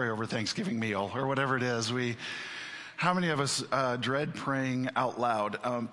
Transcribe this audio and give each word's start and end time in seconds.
pray 0.00 0.08
over 0.08 0.24
Thanksgiving 0.24 0.80
meal 0.80 1.10
or 1.14 1.26
whatever 1.26 1.58
it 1.58 1.62
is. 1.62 1.92
We, 1.92 2.16
how 2.96 3.12
many 3.12 3.28
of 3.28 3.38
us 3.38 3.62
uh, 3.70 3.96
dread 3.96 4.34
praying 4.34 4.88
out 4.96 5.20
loud? 5.20 5.58
Um, 5.62 5.90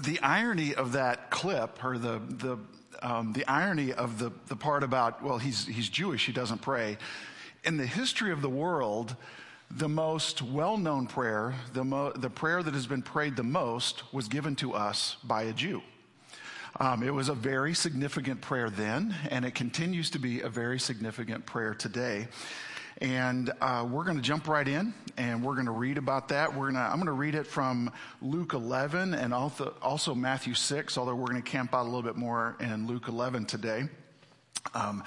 the 0.00 0.20
irony 0.20 0.74
of 0.74 0.92
that 0.92 1.30
clip, 1.30 1.82
or 1.82 1.96
the 1.96 2.20
the 2.28 2.58
um, 3.00 3.32
the 3.32 3.46
irony 3.48 3.94
of 3.94 4.18
the 4.18 4.32
the 4.48 4.56
part 4.56 4.82
about 4.82 5.22
well, 5.22 5.38
he's 5.38 5.66
he's 5.66 5.88
Jewish, 5.88 6.26
he 6.26 6.32
doesn't 6.32 6.60
pray. 6.60 6.98
In 7.64 7.78
the 7.78 7.86
history 7.86 8.32
of 8.32 8.42
the 8.42 8.50
world, 8.50 9.16
the 9.70 9.88
most 9.88 10.42
well-known 10.42 11.06
prayer, 11.06 11.54
the 11.72 11.84
mo- 11.84 12.12
the 12.12 12.28
prayer 12.28 12.62
that 12.62 12.74
has 12.74 12.86
been 12.86 13.00
prayed 13.00 13.34
the 13.34 13.42
most, 13.42 14.12
was 14.12 14.28
given 14.28 14.56
to 14.56 14.74
us 14.74 15.16
by 15.24 15.44
a 15.44 15.54
Jew. 15.54 15.80
Um, 16.78 17.02
it 17.02 17.14
was 17.14 17.30
a 17.30 17.34
very 17.34 17.72
significant 17.72 18.42
prayer 18.42 18.68
then, 18.68 19.14
and 19.30 19.46
it 19.46 19.54
continues 19.54 20.10
to 20.10 20.18
be 20.18 20.42
a 20.42 20.50
very 20.50 20.78
significant 20.78 21.46
prayer 21.46 21.72
today. 21.72 22.28
And 23.00 23.50
uh, 23.60 23.86
we're 23.90 24.04
going 24.04 24.16
to 24.16 24.22
jump 24.22 24.48
right 24.48 24.66
in 24.66 24.94
and 25.16 25.42
we're 25.44 25.54
going 25.54 25.66
to 25.66 25.72
read 25.72 25.98
about 25.98 26.28
that. 26.28 26.54
We're 26.54 26.70
to, 26.72 26.78
I'm 26.78 26.96
going 26.96 27.06
to 27.06 27.12
read 27.12 27.34
it 27.34 27.46
from 27.46 27.92
Luke 28.20 28.52
11 28.54 29.14
and 29.14 29.34
also, 29.34 29.74
also 29.82 30.14
Matthew 30.14 30.54
6, 30.54 30.96
although 30.98 31.14
we're 31.14 31.28
going 31.28 31.42
to 31.42 31.50
camp 31.50 31.74
out 31.74 31.82
a 31.82 31.88
little 31.88 32.02
bit 32.02 32.16
more 32.16 32.56
in 32.60 32.86
Luke 32.86 33.08
11 33.08 33.46
today. 33.46 33.84
Um, 34.74 35.02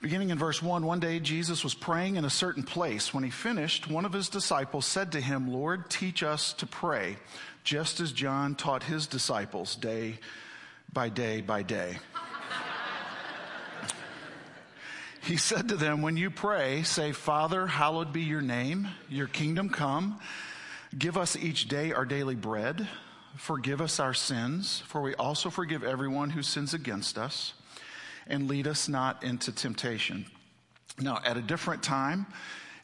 beginning 0.00 0.30
in 0.30 0.38
verse 0.38 0.62
1, 0.62 0.84
one 0.84 1.00
day 1.00 1.20
Jesus 1.20 1.62
was 1.62 1.74
praying 1.74 2.16
in 2.16 2.24
a 2.24 2.30
certain 2.30 2.62
place. 2.62 3.14
When 3.14 3.24
he 3.24 3.30
finished, 3.30 3.88
one 3.88 4.04
of 4.04 4.12
his 4.12 4.28
disciples 4.28 4.86
said 4.86 5.12
to 5.12 5.20
him, 5.20 5.52
Lord, 5.52 5.90
teach 5.90 6.22
us 6.22 6.52
to 6.54 6.66
pray, 6.66 7.16
just 7.64 8.00
as 8.00 8.12
John 8.12 8.54
taught 8.54 8.82
his 8.82 9.06
disciples 9.06 9.76
day 9.76 10.18
by 10.92 11.08
day 11.08 11.40
by 11.40 11.62
day. 11.62 11.98
He 15.22 15.36
said 15.36 15.68
to 15.68 15.76
them, 15.76 16.00
When 16.00 16.16
you 16.16 16.30
pray, 16.30 16.82
say, 16.82 17.12
Father, 17.12 17.66
hallowed 17.66 18.12
be 18.12 18.22
your 18.22 18.40
name, 18.40 18.88
your 19.08 19.26
kingdom 19.26 19.68
come. 19.68 20.18
Give 20.98 21.16
us 21.16 21.36
each 21.36 21.68
day 21.68 21.92
our 21.92 22.06
daily 22.06 22.34
bread. 22.34 22.88
Forgive 23.36 23.80
us 23.80 24.00
our 24.00 24.14
sins, 24.14 24.82
for 24.86 25.02
we 25.02 25.14
also 25.14 25.50
forgive 25.50 25.84
everyone 25.84 26.30
who 26.30 26.42
sins 26.42 26.74
against 26.74 27.18
us. 27.18 27.52
And 28.26 28.48
lead 28.48 28.66
us 28.66 28.88
not 28.88 29.22
into 29.22 29.52
temptation. 29.52 30.24
Now, 30.98 31.20
at 31.24 31.36
a 31.36 31.42
different 31.42 31.82
time 31.82 32.26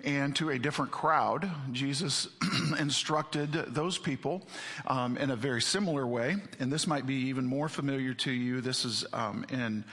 and 0.04 0.36
to 0.36 0.50
a 0.50 0.58
different 0.58 0.90
crowd, 0.90 1.50
Jesus 1.72 2.28
instructed 2.78 3.52
those 3.52 3.96
people 3.96 4.46
um, 4.86 5.16
in 5.16 5.30
a 5.30 5.36
very 5.36 5.62
similar 5.62 6.06
way. 6.06 6.36
And 6.60 6.70
this 6.70 6.86
might 6.86 7.06
be 7.06 7.14
even 7.28 7.46
more 7.46 7.68
familiar 7.68 8.12
to 8.14 8.30
you. 8.30 8.60
This 8.60 8.84
is 8.84 9.06
um, 9.12 9.46
in 9.50 9.84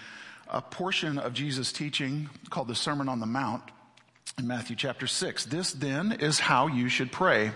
a 0.54 0.62
portion 0.62 1.18
of 1.18 1.34
Jesus' 1.34 1.72
teaching 1.72 2.30
called 2.52 2.68
the 2.68 2.76
Sermon 2.76 3.10
on 3.10 3.20
the 3.20 3.26
Mount 3.26 3.64
in 4.38 4.46
Matthew 4.46 4.76
chapter 4.76 5.08
6. 5.08 5.46
This 5.46 5.74
then 5.74 6.12
is 6.12 6.40
how 6.40 6.68
you 6.68 6.90
should 6.90 7.12
pray. 7.12 7.52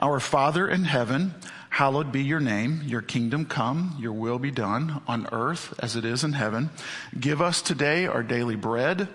Our 0.00 0.18
Father 0.18 0.68
in 0.68 0.82
heaven, 0.82 1.36
hallowed 1.70 2.10
be 2.10 2.24
your 2.24 2.40
name. 2.40 2.82
Your 2.84 3.00
kingdom 3.00 3.46
come, 3.46 3.96
your 4.00 4.12
will 4.12 4.40
be 4.40 4.50
done 4.50 5.02
on 5.06 5.28
earth 5.30 5.72
as 5.78 5.94
it 5.94 6.04
is 6.04 6.24
in 6.24 6.32
heaven. 6.32 6.70
Give 7.18 7.40
us 7.40 7.62
today 7.62 8.06
our 8.06 8.24
daily 8.24 8.56
bread 8.56 9.06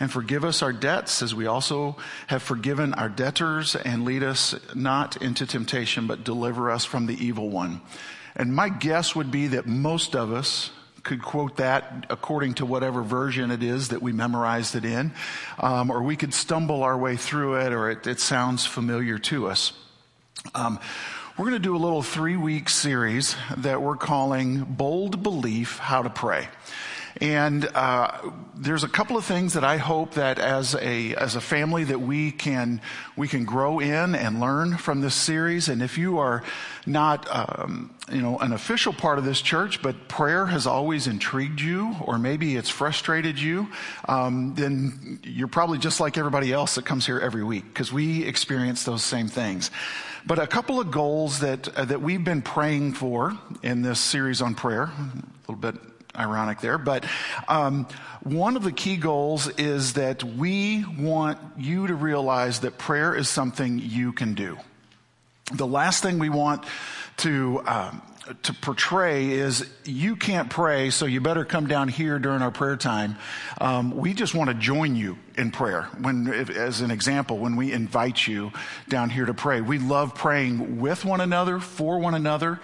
and 0.00 0.10
forgive 0.10 0.42
us 0.42 0.62
our 0.62 0.72
debts 0.72 1.22
as 1.22 1.34
we 1.34 1.46
also 1.46 1.98
have 2.28 2.42
forgiven 2.42 2.94
our 2.94 3.10
debtors 3.10 3.76
and 3.76 4.06
lead 4.06 4.22
us 4.22 4.54
not 4.74 5.20
into 5.20 5.44
temptation, 5.44 6.06
but 6.06 6.24
deliver 6.24 6.70
us 6.70 6.86
from 6.86 7.04
the 7.04 7.24
evil 7.24 7.50
one. 7.50 7.82
And 8.34 8.54
my 8.54 8.70
guess 8.70 9.14
would 9.14 9.30
be 9.30 9.48
that 9.48 9.66
most 9.66 10.16
of 10.16 10.32
us 10.32 10.70
could 11.02 11.22
quote 11.22 11.56
that 11.56 12.06
according 12.10 12.54
to 12.54 12.66
whatever 12.66 13.02
version 13.02 13.50
it 13.50 13.62
is 13.62 13.88
that 13.88 14.02
we 14.02 14.12
memorized 14.12 14.74
it 14.74 14.84
in, 14.84 15.12
um, 15.58 15.90
or 15.90 16.02
we 16.02 16.16
could 16.16 16.34
stumble 16.34 16.82
our 16.82 16.96
way 16.96 17.16
through 17.16 17.56
it, 17.60 17.72
or 17.72 17.90
it, 17.90 18.06
it 18.06 18.20
sounds 18.20 18.66
familiar 18.66 19.18
to 19.18 19.48
us. 19.48 19.72
Um, 20.54 20.78
we're 21.36 21.48
going 21.48 21.62
to 21.62 21.68
do 21.68 21.76
a 21.76 21.78
little 21.78 22.02
three 22.02 22.36
week 22.36 22.68
series 22.68 23.36
that 23.56 23.80
we're 23.80 23.96
calling 23.96 24.64
Bold 24.64 25.22
Belief 25.22 25.78
How 25.78 26.02
to 26.02 26.10
Pray. 26.10 26.48
And 27.20 27.64
uh, 27.74 28.30
there's 28.54 28.84
a 28.84 28.88
couple 28.88 29.16
of 29.16 29.24
things 29.24 29.54
that 29.54 29.64
I 29.64 29.78
hope 29.78 30.14
that 30.14 30.38
as 30.38 30.74
a 30.74 31.14
as 31.14 31.34
a 31.34 31.40
family 31.40 31.84
that 31.84 32.00
we 32.00 32.30
can 32.30 32.80
we 33.16 33.26
can 33.26 33.44
grow 33.44 33.80
in 33.80 34.14
and 34.14 34.40
learn 34.40 34.76
from 34.76 35.00
this 35.00 35.14
series. 35.14 35.68
And 35.68 35.82
if 35.82 35.98
you 35.98 36.18
are 36.18 36.42
not 36.86 37.26
um, 37.30 37.94
you 38.12 38.22
know 38.22 38.38
an 38.38 38.52
official 38.52 38.92
part 38.92 39.18
of 39.18 39.24
this 39.24 39.42
church, 39.42 39.82
but 39.82 40.08
prayer 40.08 40.46
has 40.46 40.66
always 40.66 41.06
intrigued 41.06 41.60
you, 41.60 41.96
or 42.02 42.18
maybe 42.18 42.56
it's 42.56 42.70
frustrated 42.70 43.38
you, 43.38 43.68
um, 44.08 44.54
then 44.54 45.20
you're 45.24 45.48
probably 45.48 45.78
just 45.78 46.00
like 46.00 46.16
everybody 46.16 46.52
else 46.52 46.76
that 46.76 46.84
comes 46.84 47.06
here 47.06 47.18
every 47.18 47.42
week 47.42 47.64
because 47.64 47.92
we 47.92 48.24
experience 48.24 48.84
those 48.84 49.02
same 49.02 49.28
things. 49.28 49.70
But 50.26 50.38
a 50.38 50.46
couple 50.46 50.78
of 50.78 50.90
goals 50.90 51.40
that 51.40 51.68
uh, 51.76 51.86
that 51.86 52.02
we've 52.02 52.24
been 52.24 52.42
praying 52.42 52.92
for 52.92 53.36
in 53.62 53.82
this 53.82 53.98
series 53.98 54.40
on 54.42 54.54
prayer, 54.54 54.84
a 54.84 55.52
little 55.52 55.56
bit 55.56 55.89
ironic 56.16 56.60
there. 56.60 56.78
But 56.78 57.04
um, 57.48 57.86
one 58.22 58.56
of 58.56 58.62
the 58.62 58.72
key 58.72 58.96
goals 58.96 59.48
is 59.48 59.94
that 59.94 60.22
we 60.22 60.84
want 60.98 61.38
you 61.56 61.86
to 61.86 61.94
realize 61.94 62.60
that 62.60 62.78
prayer 62.78 63.14
is 63.14 63.28
something 63.28 63.78
you 63.78 64.12
can 64.12 64.34
do. 64.34 64.58
The 65.52 65.66
last 65.66 66.02
thing 66.02 66.18
we 66.18 66.28
want 66.28 66.64
to 67.18 67.62
um, 67.66 68.02
to 68.42 68.52
portray 68.54 69.30
is 69.30 69.68
you 69.84 70.16
can't 70.16 70.50
pray, 70.50 70.90
so 70.90 71.06
you 71.06 71.20
better 71.20 71.44
come 71.44 71.66
down 71.66 71.88
here 71.88 72.18
during 72.18 72.42
our 72.42 72.50
prayer 72.50 72.76
time. 72.76 73.16
Um, 73.60 73.96
we 73.96 74.14
just 74.14 74.34
want 74.34 74.48
to 74.48 74.54
join 74.54 74.96
you 74.96 75.18
in 75.36 75.50
prayer. 75.50 75.82
When, 76.00 76.28
as 76.28 76.80
an 76.80 76.90
example, 76.90 77.38
when 77.38 77.56
we 77.56 77.72
invite 77.72 78.26
you 78.26 78.52
down 78.88 79.10
here 79.10 79.26
to 79.26 79.34
pray, 79.34 79.60
we 79.60 79.78
love 79.78 80.14
praying 80.14 80.80
with 80.80 81.04
one 81.04 81.20
another, 81.20 81.58
for 81.58 81.98
one 81.98 82.14
another. 82.14 82.60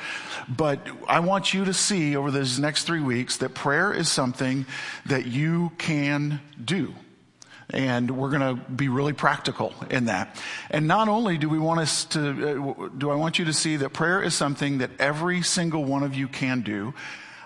But 0.48 0.86
I 1.08 1.20
want 1.20 1.54
you 1.54 1.64
to 1.64 1.74
see 1.74 2.16
over 2.16 2.30
these 2.30 2.58
next 2.58 2.84
three 2.84 3.00
weeks 3.00 3.38
that 3.38 3.54
prayer 3.54 3.92
is 3.92 4.10
something 4.10 4.66
that 5.06 5.26
you 5.26 5.72
can 5.78 6.40
do. 6.62 6.94
And 7.70 8.16
we're 8.16 8.30
going 8.30 8.56
to 8.56 8.62
be 8.70 8.88
really 8.88 9.12
practical 9.12 9.74
in 9.90 10.04
that. 10.04 10.40
And 10.70 10.86
not 10.86 11.08
only 11.08 11.36
do 11.36 11.48
we 11.48 11.58
want 11.58 11.80
us 11.80 12.04
to, 12.06 12.20
uh, 12.20 12.88
do 12.96 13.10
I 13.10 13.16
want 13.16 13.38
you 13.38 13.46
to 13.46 13.52
see 13.52 13.76
that 13.78 13.92
prayer 13.92 14.22
is 14.22 14.34
something 14.34 14.78
that 14.78 14.90
every 15.00 15.42
single 15.42 15.84
one 15.84 16.04
of 16.04 16.14
you 16.14 16.28
can 16.28 16.60
do. 16.60 16.94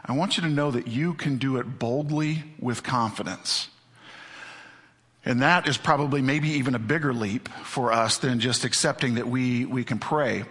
I 0.04 0.12
want 0.12 0.36
you 0.36 0.42
to 0.42 0.48
know 0.48 0.70
that 0.70 0.88
you 0.88 1.14
can 1.14 1.38
do 1.38 1.56
it 1.56 1.78
boldly 1.78 2.44
with 2.58 2.82
confidence. 2.82 3.68
And 5.24 5.42
that 5.42 5.68
is 5.68 5.76
probably 5.76 6.22
maybe 6.22 6.48
even 6.50 6.74
a 6.74 6.78
bigger 6.78 7.12
leap 7.12 7.48
for 7.64 7.92
us 7.92 8.18
than 8.18 8.40
just 8.40 8.64
accepting 8.64 9.14
that 9.14 9.28
we, 9.28 9.64
we 9.64 9.84
can 9.84 9.98
pray. 9.98 10.44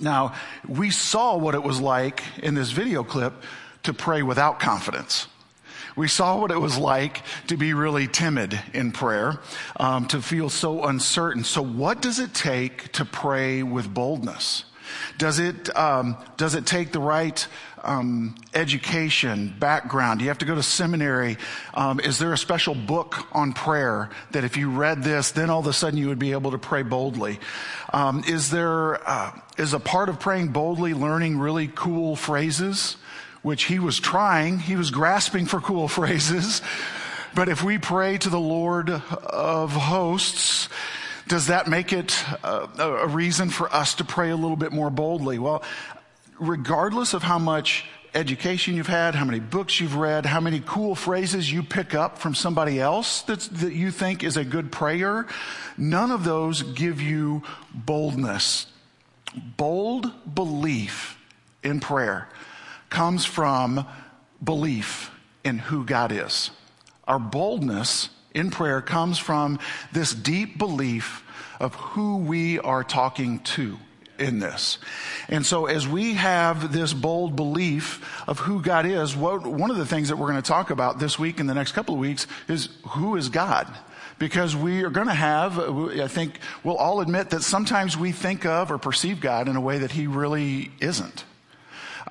Now, 0.00 0.34
we 0.68 0.90
saw 0.90 1.36
what 1.36 1.54
it 1.54 1.62
was 1.62 1.80
like 1.80 2.22
in 2.38 2.54
this 2.54 2.70
video 2.70 3.02
clip 3.02 3.34
to 3.82 3.92
pray 3.92 4.22
without 4.22 4.60
confidence. 4.60 5.26
We 6.00 6.08
saw 6.08 6.40
what 6.40 6.50
it 6.50 6.58
was 6.58 6.78
like 6.78 7.20
to 7.48 7.58
be 7.58 7.74
really 7.74 8.06
timid 8.06 8.58
in 8.72 8.90
prayer, 8.90 9.38
um, 9.76 10.06
to 10.06 10.22
feel 10.22 10.48
so 10.48 10.84
uncertain. 10.84 11.44
So, 11.44 11.60
what 11.60 12.00
does 12.00 12.18
it 12.18 12.32
take 12.32 12.90
to 12.92 13.04
pray 13.04 13.62
with 13.62 13.92
boldness? 13.92 14.64
Does 15.18 15.38
it 15.38 15.76
um, 15.76 16.16
does 16.38 16.54
it 16.54 16.64
take 16.64 16.92
the 16.92 17.00
right 17.00 17.46
um, 17.84 18.34
education 18.54 19.54
background? 19.58 20.20
Do 20.20 20.24
you 20.24 20.30
have 20.30 20.38
to 20.38 20.46
go 20.46 20.54
to 20.54 20.62
seminary? 20.62 21.36
Um, 21.74 22.00
is 22.00 22.18
there 22.18 22.32
a 22.32 22.38
special 22.38 22.74
book 22.74 23.26
on 23.32 23.52
prayer 23.52 24.08
that 24.30 24.42
if 24.42 24.56
you 24.56 24.70
read 24.70 25.02
this, 25.02 25.32
then 25.32 25.50
all 25.50 25.60
of 25.60 25.66
a 25.66 25.74
sudden 25.74 25.98
you 25.98 26.08
would 26.08 26.18
be 26.18 26.32
able 26.32 26.52
to 26.52 26.58
pray 26.58 26.82
boldly? 26.82 27.38
Um, 27.92 28.24
is 28.26 28.50
there 28.50 29.06
uh, 29.06 29.38
is 29.58 29.74
a 29.74 29.80
part 29.80 30.08
of 30.08 30.18
praying 30.18 30.48
boldly 30.48 30.94
learning 30.94 31.38
really 31.38 31.68
cool 31.68 32.16
phrases? 32.16 32.96
Which 33.42 33.64
he 33.64 33.78
was 33.78 33.98
trying. 33.98 34.58
He 34.58 34.76
was 34.76 34.90
grasping 34.90 35.46
for 35.46 35.60
cool 35.60 35.88
phrases. 35.98 36.62
But 37.34 37.48
if 37.48 37.62
we 37.62 37.78
pray 37.78 38.18
to 38.18 38.28
the 38.28 38.40
Lord 38.40 38.90
of 38.90 39.72
hosts, 39.72 40.68
does 41.28 41.46
that 41.46 41.68
make 41.68 41.92
it 41.92 42.24
a, 42.42 42.68
a, 42.78 43.06
reason 43.06 43.50
for 43.50 43.72
us 43.72 43.94
to 43.94 44.04
pray 44.04 44.30
a 44.30 44.36
little 44.36 44.56
bit 44.56 44.72
more 44.72 44.90
boldly? 44.90 45.38
Well, 45.38 45.62
regardless 46.40 47.14
of 47.14 47.22
how 47.22 47.38
much 47.38 47.84
education 48.14 48.74
you've 48.74 48.88
had, 48.88 49.14
how 49.14 49.24
many 49.24 49.38
books 49.38 49.80
you've 49.80 49.94
read, 49.94 50.26
how 50.26 50.40
many 50.40 50.60
cool 50.66 50.96
phrases 50.96 51.52
you 51.52 51.62
pick 51.62 51.94
up 51.94 52.18
from 52.18 52.34
somebody 52.34 52.80
else 52.80 53.22
that 53.22 53.48
you 53.72 53.92
think 53.92 54.24
is 54.24 54.36
a 54.36 54.44
good 54.44 54.72
prayer, 54.72 55.28
none 55.78 56.10
of 56.10 56.24
those 56.24 56.62
give 56.62 57.00
you 57.00 57.44
boldness. 57.72 58.66
Bold 59.56 60.10
belief 60.34 61.16
in 61.62 61.78
prayer 61.78 62.28
comes 62.90 63.24
from 63.24 63.86
belief 64.42 65.10
in 65.44 65.58
who 65.58 65.84
God 65.84 66.12
is. 66.12 66.50
Our 67.06 67.18
boldness 67.18 68.10
in 68.34 68.50
prayer 68.50 68.80
comes 68.82 69.18
from 69.18 69.58
this 69.92 70.12
deep 70.12 70.58
belief 70.58 71.24
of 71.58 71.74
who 71.74 72.18
we 72.18 72.58
are 72.58 72.84
talking 72.84 73.40
to 73.40 73.78
in 74.18 74.38
this. 74.38 74.78
And 75.28 75.44
so 75.44 75.66
as 75.66 75.88
we 75.88 76.14
have 76.14 76.72
this 76.72 76.92
bold 76.92 77.36
belief 77.36 78.22
of 78.28 78.38
who 78.38 78.60
God 78.60 78.86
is, 78.86 79.16
what, 79.16 79.46
one 79.46 79.70
of 79.70 79.76
the 79.76 79.86
things 79.86 80.08
that 80.08 80.16
we're 80.16 80.30
going 80.30 80.42
to 80.42 80.48
talk 80.48 80.70
about 80.70 80.98
this 80.98 81.18
week 81.18 81.40
and 81.40 81.48
the 81.48 81.54
next 81.54 81.72
couple 81.72 81.94
of 81.94 82.00
weeks 82.00 82.26
is 82.48 82.68
who 82.88 83.16
is 83.16 83.28
God? 83.28 83.74
because 84.20 84.54
we 84.54 84.84
are 84.84 84.90
going 84.90 85.06
to 85.06 85.14
have, 85.14 85.58
I 85.58 86.06
think 86.06 86.40
we'll 86.62 86.76
all 86.76 87.00
admit 87.00 87.30
that 87.30 87.42
sometimes 87.42 87.96
we 87.96 88.12
think 88.12 88.44
of 88.44 88.70
or 88.70 88.76
perceive 88.76 89.18
God 89.18 89.48
in 89.48 89.56
a 89.56 89.60
way 89.62 89.78
that 89.78 89.92
He 89.92 90.06
really 90.06 90.70
isn't. 90.78 91.24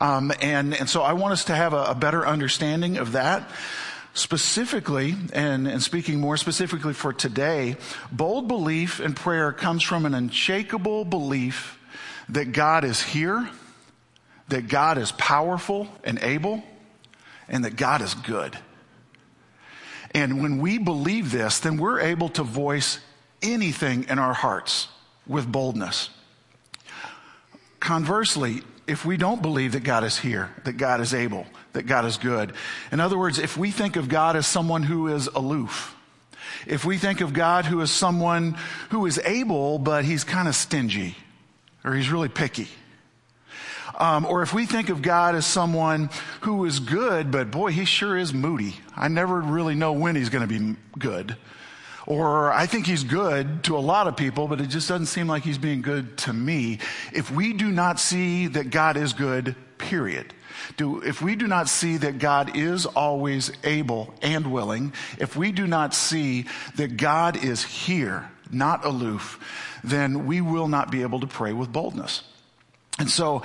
Um, 0.01 0.31
and, 0.41 0.73
and 0.73 0.89
so 0.89 1.01
I 1.01 1.13
want 1.13 1.33
us 1.33 1.45
to 1.45 1.55
have 1.55 1.73
a, 1.73 1.83
a 1.85 1.95
better 1.95 2.25
understanding 2.25 2.97
of 2.97 3.13
that. 3.13 3.49
Specifically, 4.15 5.15
and, 5.33 5.67
and 5.67 5.83
speaking 5.83 6.19
more 6.19 6.35
specifically 6.35 6.93
for 6.93 7.13
today, 7.13 7.77
bold 8.11 8.47
belief 8.47 8.99
in 8.99 9.13
prayer 9.13 9.53
comes 9.53 9.83
from 9.83 10.05
an 10.05 10.15
unshakable 10.15 11.05
belief 11.05 11.77
that 12.27 12.51
God 12.51 12.83
is 12.83 13.01
here, 13.01 13.47
that 14.47 14.67
God 14.67 14.97
is 14.97 15.11
powerful 15.11 15.87
and 16.03 16.19
able, 16.23 16.63
and 17.47 17.65
that 17.65 17.75
God 17.75 18.01
is 18.01 18.13
good. 18.15 18.57
And 20.13 20.41
when 20.41 20.57
we 20.57 20.79
believe 20.79 21.31
this, 21.31 21.59
then 21.59 21.77
we're 21.77 21.99
able 21.99 22.29
to 22.29 22.43
voice 22.43 22.99
anything 23.41 24.07
in 24.09 24.17
our 24.17 24.33
hearts 24.33 24.87
with 25.27 25.49
boldness. 25.49 26.09
Conversely, 27.79 28.63
if 28.89 29.05
we 29.05 29.17
don't 29.17 29.41
believe 29.41 29.73
that 29.73 29.83
God 29.83 30.03
is 30.03 30.17
here, 30.17 30.49
that 30.63 30.73
God 30.73 30.99
is 30.99 31.13
able, 31.13 31.45
that 31.73 31.83
God 31.83 32.05
is 32.05 32.17
good, 32.17 32.53
in 32.91 32.99
other 32.99 33.17
words, 33.17 33.37
if 33.37 33.55
we 33.55 33.71
think 33.71 33.95
of 33.95 34.09
God 34.09 34.35
as 34.35 34.47
someone 34.47 34.83
who 34.83 35.07
is 35.07 35.27
aloof, 35.27 35.95
if 36.65 36.83
we 36.83 36.97
think 36.97 37.21
of 37.21 37.31
God 37.31 37.65
who 37.65 37.81
is 37.81 37.91
someone 37.91 38.57
who 38.89 39.05
is 39.05 39.19
able, 39.23 39.77
but 39.77 40.03
he's 40.03 40.23
kind 40.23 40.47
of 40.47 40.55
stingy, 40.55 41.15
or 41.83 41.93
he's 41.93 42.09
really 42.09 42.29
picky, 42.29 42.67
um, 43.99 44.25
or 44.25 44.41
if 44.41 44.53
we 44.53 44.65
think 44.65 44.89
of 44.89 45.01
God 45.01 45.35
as 45.35 45.45
someone 45.45 46.09
who 46.41 46.65
is 46.65 46.79
good, 46.79 47.31
but 47.31 47.51
boy, 47.51 47.71
he 47.71 47.85
sure 47.85 48.17
is 48.17 48.33
moody. 48.33 48.75
I 48.95 49.09
never 49.09 49.39
really 49.39 49.75
know 49.75 49.91
when 49.91 50.15
he's 50.15 50.29
going 50.29 50.47
to 50.47 50.59
be 50.59 50.75
good. 50.97 51.35
Or 52.09 52.51
I 52.51 52.65
think 52.65 52.87
he's 52.87 53.03
good 53.03 53.63
to 53.65 53.77
a 53.77 53.79
lot 53.79 54.07
of 54.07 54.17
people, 54.17 54.47
but 54.47 54.59
it 54.59 54.67
just 54.67 54.89
doesn't 54.89 55.05
seem 55.05 55.27
like 55.27 55.43
he's 55.43 55.59
being 55.59 55.83
good 55.83 56.17
to 56.19 56.33
me. 56.33 56.79
If 57.13 57.29
we 57.29 57.53
do 57.53 57.69
not 57.71 57.99
see 57.99 58.47
that 58.47 58.71
God 58.71 58.97
is 58.97 59.13
good, 59.13 59.55
period. 59.77 60.33
Do, 60.75 61.01
if 61.01 61.21
we 61.21 61.35
do 61.35 61.45
not 61.45 61.69
see 61.69 61.97
that 61.97 62.17
God 62.17 62.57
is 62.57 62.87
always 62.87 63.51
able 63.63 64.11
and 64.23 64.51
willing, 64.51 64.91
if 65.19 65.35
we 65.35 65.51
do 65.51 65.67
not 65.67 65.93
see 65.93 66.45
that 66.77 66.97
God 66.97 67.43
is 67.43 67.63
here, 67.63 68.29
not 68.51 68.85
aloof, 68.85 69.39
then 69.83 70.25
we 70.25 70.41
will 70.41 70.67
not 70.67 70.89
be 70.89 71.03
able 71.03 71.19
to 71.19 71.27
pray 71.27 71.53
with 71.53 71.71
boldness. 71.71 72.23
And 72.97 73.09
so 73.09 73.43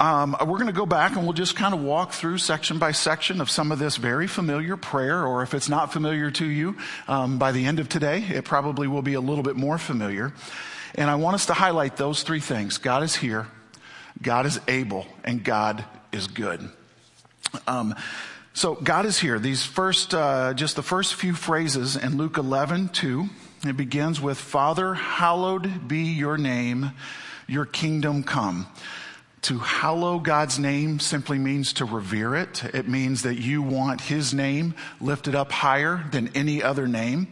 um, 0.00 0.34
we're 0.40 0.56
going 0.56 0.66
to 0.66 0.72
go 0.72 0.86
back 0.86 1.14
and 1.14 1.24
we'll 1.24 1.34
just 1.34 1.54
kind 1.54 1.74
of 1.74 1.82
walk 1.82 2.12
through 2.12 2.38
section 2.38 2.78
by 2.78 2.92
section 2.92 3.42
of 3.42 3.50
some 3.50 3.70
of 3.70 3.78
this 3.78 3.98
very 3.98 4.26
familiar 4.26 4.78
prayer, 4.78 5.26
or 5.26 5.42
if 5.42 5.52
it's 5.52 5.68
not 5.68 5.92
familiar 5.92 6.30
to 6.30 6.46
you, 6.46 6.78
um, 7.06 7.38
by 7.38 7.52
the 7.52 7.66
end 7.66 7.78
of 7.80 7.88
today, 7.90 8.22
it 8.22 8.46
probably 8.46 8.88
will 8.88 9.02
be 9.02 9.12
a 9.12 9.20
little 9.20 9.44
bit 9.44 9.56
more 9.56 9.76
familiar. 9.76 10.32
And 10.94 11.10
I 11.10 11.16
want 11.16 11.34
us 11.34 11.46
to 11.46 11.54
highlight 11.54 11.98
those 11.98 12.22
three 12.22 12.40
things 12.40 12.78
God 12.78 13.02
is 13.02 13.14
here, 13.14 13.46
God 14.22 14.46
is 14.46 14.58
able, 14.66 15.06
and 15.22 15.44
God 15.44 15.84
is 16.12 16.28
good. 16.28 16.70
Um, 17.66 17.94
so 18.54 18.76
God 18.76 19.04
is 19.04 19.18
here. 19.18 19.38
These 19.38 19.64
first, 19.64 20.14
uh, 20.14 20.54
just 20.54 20.76
the 20.76 20.82
first 20.82 21.14
few 21.14 21.34
phrases 21.34 21.96
in 21.96 22.16
Luke 22.16 22.38
11, 22.38 22.88
2, 22.88 23.28
it 23.66 23.76
begins 23.76 24.18
with, 24.18 24.38
Father, 24.38 24.94
hallowed 24.94 25.86
be 25.86 26.04
your 26.04 26.38
name, 26.38 26.92
your 27.46 27.66
kingdom 27.66 28.22
come. 28.22 28.66
To 29.42 29.58
hallow 29.58 30.18
God's 30.18 30.58
name 30.58 31.00
simply 31.00 31.38
means 31.38 31.72
to 31.74 31.84
revere 31.84 32.36
it. 32.36 32.62
It 32.74 32.88
means 32.88 33.22
that 33.22 33.36
you 33.36 33.62
want 33.62 34.02
His 34.02 34.34
name 34.34 34.74
lifted 35.00 35.34
up 35.34 35.50
higher 35.50 36.04
than 36.10 36.30
any 36.34 36.62
other 36.62 36.86
name. 36.86 37.28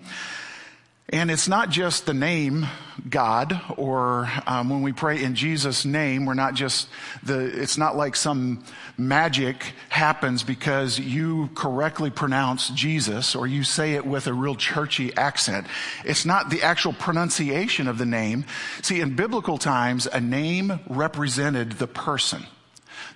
And 1.11 1.31
it's 1.31 1.49
not 1.49 1.71
just 1.71 2.05
the 2.05 2.13
name 2.13 2.67
God, 3.09 3.59
or 3.79 4.31
um, 4.47 4.69
when 4.69 4.83
we 4.83 4.93
pray 4.93 5.23
in 5.23 5.35
Jesus' 5.35 5.87
name, 5.87 6.27
we're 6.27 6.35
not 6.35 6.53
just 6.53 6.87
the, 7.23 7.47
it's 7.47 7.79
not 7.79 7.97
like 7.97 8.15
some 8.15 8.63
magic 8.99 9.73
happens 9.89 10.43
because 10.43 10.99
you 10.99 11.49
correctly 11.55 12.11
pronounce 12.11 12.69
Jesus 12.71 13.35
or 13.35 13.47
you 13.47 13.65
say 13.65 13.95
it 13.95 14.05
with 14.05 14.27
a 14.27 14.35
real 14.35 14.55
churchy 14.55 15.17
accent. 15.17 15.67
It's 16.05 16.27
not 16.27 16.51
the 16.51 16.63
actual 16.63 16.93
pronunciation 16.93 17.89
of 17.89 17.97
the 17.97 18.05
name. 18.05 18.45
See, 18.83 19.01
in 19.01 19.17
biblical 19.17 19.57
times, 19.57 20.07
a 20.07 20.21
name 20.21 20.79
represented 20.89 21.73
the 21.73 21.87
person. 21.87 22.43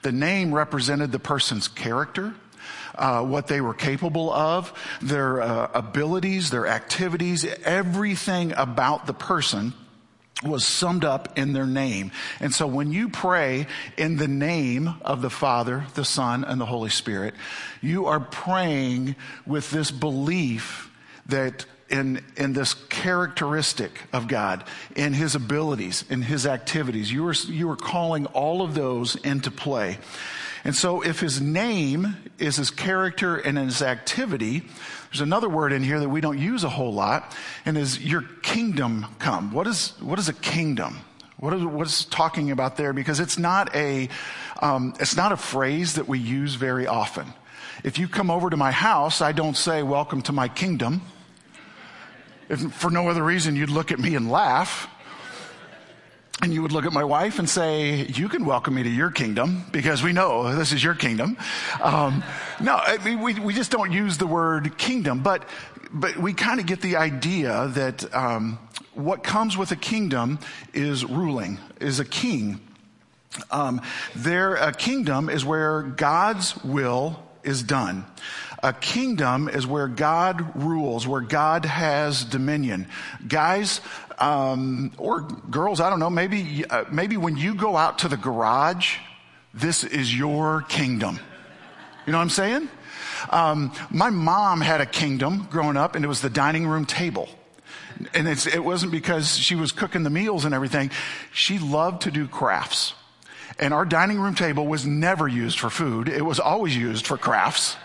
The 0.01 0.13
name 0.13 0.55
represented 0.55 1.13
the 1.13 1.19
person's 1.19 1.69
character, 1.69 2.33
uh, 2.95 3.25
what 3.25 3.47
they 3.47 3.61
were 3.61 3.75
capable 3.75 4.33
of, 4.33 4.73
their 5.01 5.41
uh, 5.41 5.71
abilities, 5.75 6.51
their 6.51 6.67
activities, 6.67 7.45
everything 7.65 8.53
about 8.53 9.07
the 9.07 9.15
person 9.15 9.73
was 10.45 10.67
summed 10.67 11.05
up 11.05 11.39
in 11.39 11.53
their 11.53 11.67
name. 11.67 12.11
And 12.41 12.53
so 12.53 12.67
when 12.67 12.91
you 12.91 13.09
pray 13.09 13.67
in 13.97 14.17
the 14.17 14.29
name 14.29 14.95
of 15.03 15.23
the 15.23 15.31
Father, 15.31 15.87
the 15.95 16.05
Son, 16.05 16.45
and 16.45 16.61
the 16.61 16.67
Holy 16.67 16.91
Spirit, 16.91 17.35
you 17.81 18.07
are 18.07 18.21
praying 18.21 19.15
with 19.47 19.71
this 19.71 19.91
belief 19.91 20.91
that 21.27 21.65
in, 21.93 22.25
in 22.37 22.55
this 22.55 22.75
characteristic 22.75 24.01
of 24.13 24.27
God, 24.27 24.65
in 24.97 25.13
his 25.13 25.35
abilities, 25.35 26.05
in 26.09 26.23
his 26.23 26.47
activities. 26.47 27.13
You 27.13 27.27
are, 27.29 27.35
you 27.35 27.71
are 27.71 27.77
calling 27.77 28.27
all 28.27 28.63
of 28.63 28.75
those 28.75 29.15
into 29.17 29.51
play. 29.51 29.99
And 30.65 30.77
so 30.77 31.03
if 31.03 31.19
his 31.21 31.41
name 31.41 32.17
is 32.39 32.57
his 32.57 32.71
character 32.71 33.37
and 33.37 33.59
his 33.59 33.83
activity, 33.83 34.63
there's 35.11 35.21
another 35.21 35.49
word 35.49 35.73
in 35.73 35.83
here 35.83 35.99
that 36.01 36.09
we 36.09 36.21
don't 36.21 36.39
use 36.39 36.63
a 36.63 36.69
whole 36.69 36.93
lot, 36.93 37.37
and 37.67 37.77
is 37.77 38.01
your 38.01 38.23
kingdom 38.43 39.07
come. 39.19 39.53
What 39.53 39.67
is, 39.67 39.95
what 40.01 40.19
is 40.19 40.29
a 40.29 40.33
kingdom? 40.33 40.99
What 41.39 41.53
is, 41.55 41.65
what 41.65 41.87
is 41.87 42.05
talking 42.05 42.53
about 42.53 42.77
there? 42.77 42.93
Because 42.93 43.19
it's 43.19 43.37
not 43.37 43.75
a, 43.75 44.09
um, 44.61 44.95
it's 45.01 45.17
not 45.17 45.33
a 45.33 45.37
phrase 45.37 45.95
that 45.95 46.07
we 46.07 46.21
use 46.21 46.55
very 46.55 46.87
often. 46.87 47.27
If 47.83 47.99
you 47.99 48.07
come 48.07 48.31
over 48.31 48.49
to 48.49 48.57
my 48.57 48.71
house, 48.71 49.21
I 49.21 49.33
don't 49.33 49.57
say, 49.57 49.83
welcome 49.83 50.23
to 50.23 50.33
my 50.33 50.47
kingdom. 50.47 51.03
If 52.49 52.73
for 52.75 52.91
no 52.91 53.09
other 53.09 53.25
reason, 53.25 53.57
you'd 53.57 53.71
look 53.71 53.91
at 53.91 53.99
me 53.99 54.15
and 54.15 54.31
laugh. 54.31 54.89
And 56.41 56.53
you 56.53 56.63
would 56.63 56.73
look 56.73 56.87
at 56.87 56.93
my 56.93 57.05
wife 57.05 57.39
and 57.39 57.49
say, 57.49 58.07
You 58.07 58.29
can 58.29 58.45
welcome 58.45 58.75
me 58.75 58.83
to 58.83 58.89
your 58.89 59.11
kingdom 59.11 59.65
because 59.71 60.03
we 60.03 60.13
know 60.13 60.55
this 60.57 60.73
is 60.73 60.83
your 60.83 60.95
kingdom. 60.95 61.37
Um, 61.81 62.25
no, 62.61 62.75
I 62.75 62.99
mean, 63.05 63.21
we, 63.21 63.35
we 63.35 63.55
just 63.55 63.71
don't 63.71 63.93
use 63.93 64.19
the 64.19 64.27
word 64.27 64.77
kingdom, 64.79 65.23
but, 65.23 65.45
but 65.93 66.17
we 66.17 66.33
kind 66.33 66.59
of 66.59 66.67
get 66.67 66.81
the 66.81 66.97
idea 66.97 67.69
that 67.75 68.13
um, 68.15 68.59
what 68.95 69.23
comes 69.23 69.57
with 69.57 69.71
a 69.71 69.77
kingdom 69.77 70.39
is 70.73 71.05
ruling, 71.05 71.59
is 71.81 72.01
a 72.01 72.05
king. 72.05 72.61
Um, 73.51 73.81
there, 74.17 74.55
a 74.57 74.73
kingdom 74.73 75.31
is 75.31 75.45
where 75.45 75.83
God's 75.83 76.57
will 76.65 77.23
is 77.45 77.63
done. 77.63 78.05
A 78.63 78.73
kingdom 78.73 79.49
is 79.49 79.67
where 79.67 79.89
God 79.89 80.63
rules, 80.63 81.07
where 81.07 81.21
God 81.21 81.65
has 81.65 82.25
dominion. 82.25 82.87
Guys, 83.27 83.81
um, 84.23 84.93
or 84.99 85.23
girls, 85.23 85.81
I 85.81 85.91
don't 85.91 85.99
know, 85.99 86.09
maybe, 86.09 86.65
uh, 86.71 86.85
maybe 86.93 87.17
when 87.17 87.37
you 87.37 87.57
go 87.57 87.77
out 87.77 87.99
to 88.01 88.09
the 88.09 88.17
garage, 88.17 88.99
this 89.53 89.83
is 89.83 90.17
your 90.17 90.63
kingdom. 90.63 91.19
You 92.07 92.13
know 92.13 92.19
what 92.19 92.23
I'm 92.23 92.31
saying? 92.31 92.69
Um, 93.31 93.73
my 93.91 94.11
mom 94.11 94.61
had 94.61 94.81
a 94.81 94.87
kingdom 94.87 95.49
growing 95.51 95.77
up, 95.77 95.97
and 95.97 96.05
it 96.05 96.09
was 96.09 96.21
the 96.21 96.31
dining 96.31 96.69
room 96.69 96.85
table. 96.85 97.29
And 98.15 98.29
it 98.29 98.65
wasn't 98.65 98.93
because 98.93 99.37
she 99.37 99.57
was 99.57 99.73
cooking 99.73 100.05
the 100.05 100.11
meals 100.11 100.45
and 100.45 100.55
everything. 100.55 100.93
She 101.33 101.59
loved 101.59 102.03
to 102.03 102.13
do 102.13 102.29
crafts. 102.29 102.95
And 103.59 103.75
our 103.75 103.85
dining 103.85 104.21
room 104.21 104.37
table 104.37 104.69
was 104.69 104.87
never 104.87 105.27
used 105.27 105.59
for 105.59 105.69
food. 105.69 106.09
It 106.09 106.25
was 106.25 106.39
always 106.39 106.77
used 106.77 107.09
for 107.09 107.17
crafts. 107.17 107.77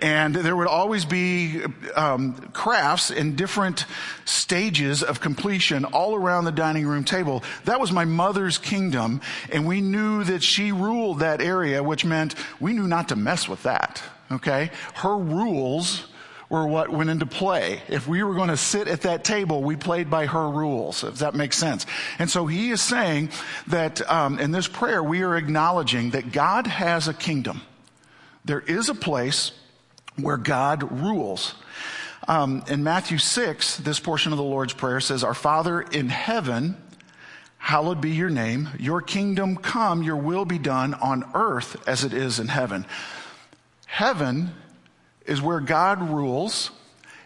And 0.00 0.34
there 0.34 0.56
would 0.56 0.66
always 0.66 1.04
be 1.04 1.62
um, 1.94 2.34
crafts 2.52 3.10
in 3.10 3.36
different 3.36 3.86
stages 4.24 5.02
of 5.02 5.20
completion 5.20 5.84
all 5.84 6.14
around 6.14 6.44
the 6.44 6.52
dining 6.52 6.86
room 6.86 7.04
table. 7.04 7.42
That 7.64 7.80
was 7.80 7.92
my 7.92 8.04
mother's 8.04 8.58
kingdom, 8.58 9.20
and 9.50 9.66
we 9.66 9.80
knew 9.80 10.24
that 10.24 10.42
she 10.42 10.72
ruled 10.72 11.20
that 11.20 11.40
area, 11.40 11.82
which 11.82 12.04
meant 12.04 12.34
we 12.60 12.72
knew 12.72 12.86
not 12.86 13.08
to 13.08 13.16
mess 13.16 13.48
with 13.48 13.62
that. 13.62 14.02
Okay? 14.30 14.70
Her 14.94 15.16
rules 15.16 16.06
were 16.48 16.66
what 16.66 16.90
went 16.90 17.10
into 17.10 17.26
play. 17.26 17.82
If 17.88 18.06
we 18.06 18.22
were 18.22 18.34
going 18.34 18.50
to 18.50 18.56
sit 18.56 18.88
at 18.88 19.02
that 19.02 19.24
table, 19.24 19.62
we 19.62 19.76
played 19.76 20.08
by 20.08 20.26
her 20.26 20.48
rules, 20.48 21.02
if 21.02 21.18
that 21.18 21.34
makes 21.34 21.58
sense. 21.58 21.86
And 22.18 22.30
so 22.30 22.46
he 22.46 22.70
is 22.70 22.80
saying 22.80 23.30
that 23.68 24.08
um, 24.10 24.38
in 24.38 24.52
this 24.52 24.68
prayer, 24.68 25.02
we 25.02 25.22
are 25.22 25.36
acknowledging 25.36 26.10
that 26.10 26.32
God 26.32 26.66
has 26.66 27.08
a 27.08 27.14
kingdom. 27.14 27.62
There 28.44 28.60
is 28.60 28.88
a 28.88 28.94
place 28.94 29.52
where 30.16 30.36
God 30.36 31.00
rules. 31.00 31.54
Um, 32.28 32.64
in 32.68 32.82
Matthew 32.82 33.18
6, 33.18 33.78
this 33.78 34.00
portion 34.00 34.32
of 34.32 34.38
the 34.38 34.44
Lord's 34.44 34.72
Prayer 34.72 35.00
says, 35.00 35.22
Our 35.22 35.34
Father 35.34 35.80
in 35.80 36.08
heaven, 36.08 36.76
hallowed 37.58 38.00
be 38.00 38.10
your 38.10 38.30
name. 38.30 38.68
Your 38.78 39.00
kingdom 39.00 39.56
come, 39.56 40.02
your 40.02 40.16
will 40.16 40.44
be 40.44 40.58
done 40.58 40.94
on 40.94 41.24
earth 41.34 41.86
as 41.86 42.04
it 42.04 42.12
is 42.12 42.40
in 42.40 42.48
heaven. 42.48 42.84
Heaven 43.86 44.50
is 45.24 45.40
where 45.40 45.60
God 45.60 46.10
rules. 46.10 46.70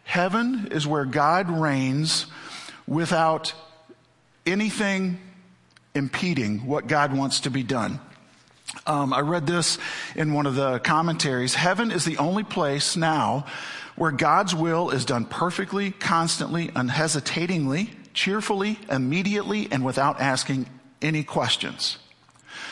Heaven 0.04 0.68
is 0.70 0.86
where 0.86 1.04
God 1.04 1.50
reigns 1.50 2.26
without 2.86 3.54
anything 4.44 5.18
impeding 5.94 6.66
what 6.66 6.86
God 6.86 7.16
wants 7.16 7.40
to 7.40 7.50
be 7.50 7.62
done. 7.62 8.00
Um, 8.86 9.12
I 9.12 9.20
read 9.20 9.46
this 9.46 9.78
in 10.14 10.32
one 10.32 10.46
of 10.46 10.54
the 10.54 10.78
commentaries. 10.78 11.54
Heaven 11.54 11.90
is 11.90 12.04
the 12.04 12.18
only 12.18 12.44
place 12.44 12.96
now 12.96 13.46
where 13.96 14.12
God's 14.12 14.54
will 14.54 14.90
is 14.90 15.04
done 15.04 15.24
perfectly, 15.24 15.90
constantly, 15.90 16.70
unhesitatingly, 16.74 17.90
cheerfully, 18.14 18.78
immediately, 18.90 19.68
and 19.70 19.84
without 19.84 20.20
asking 20.20 20.66
any 21.02 21.22
questions. 21.22 21.98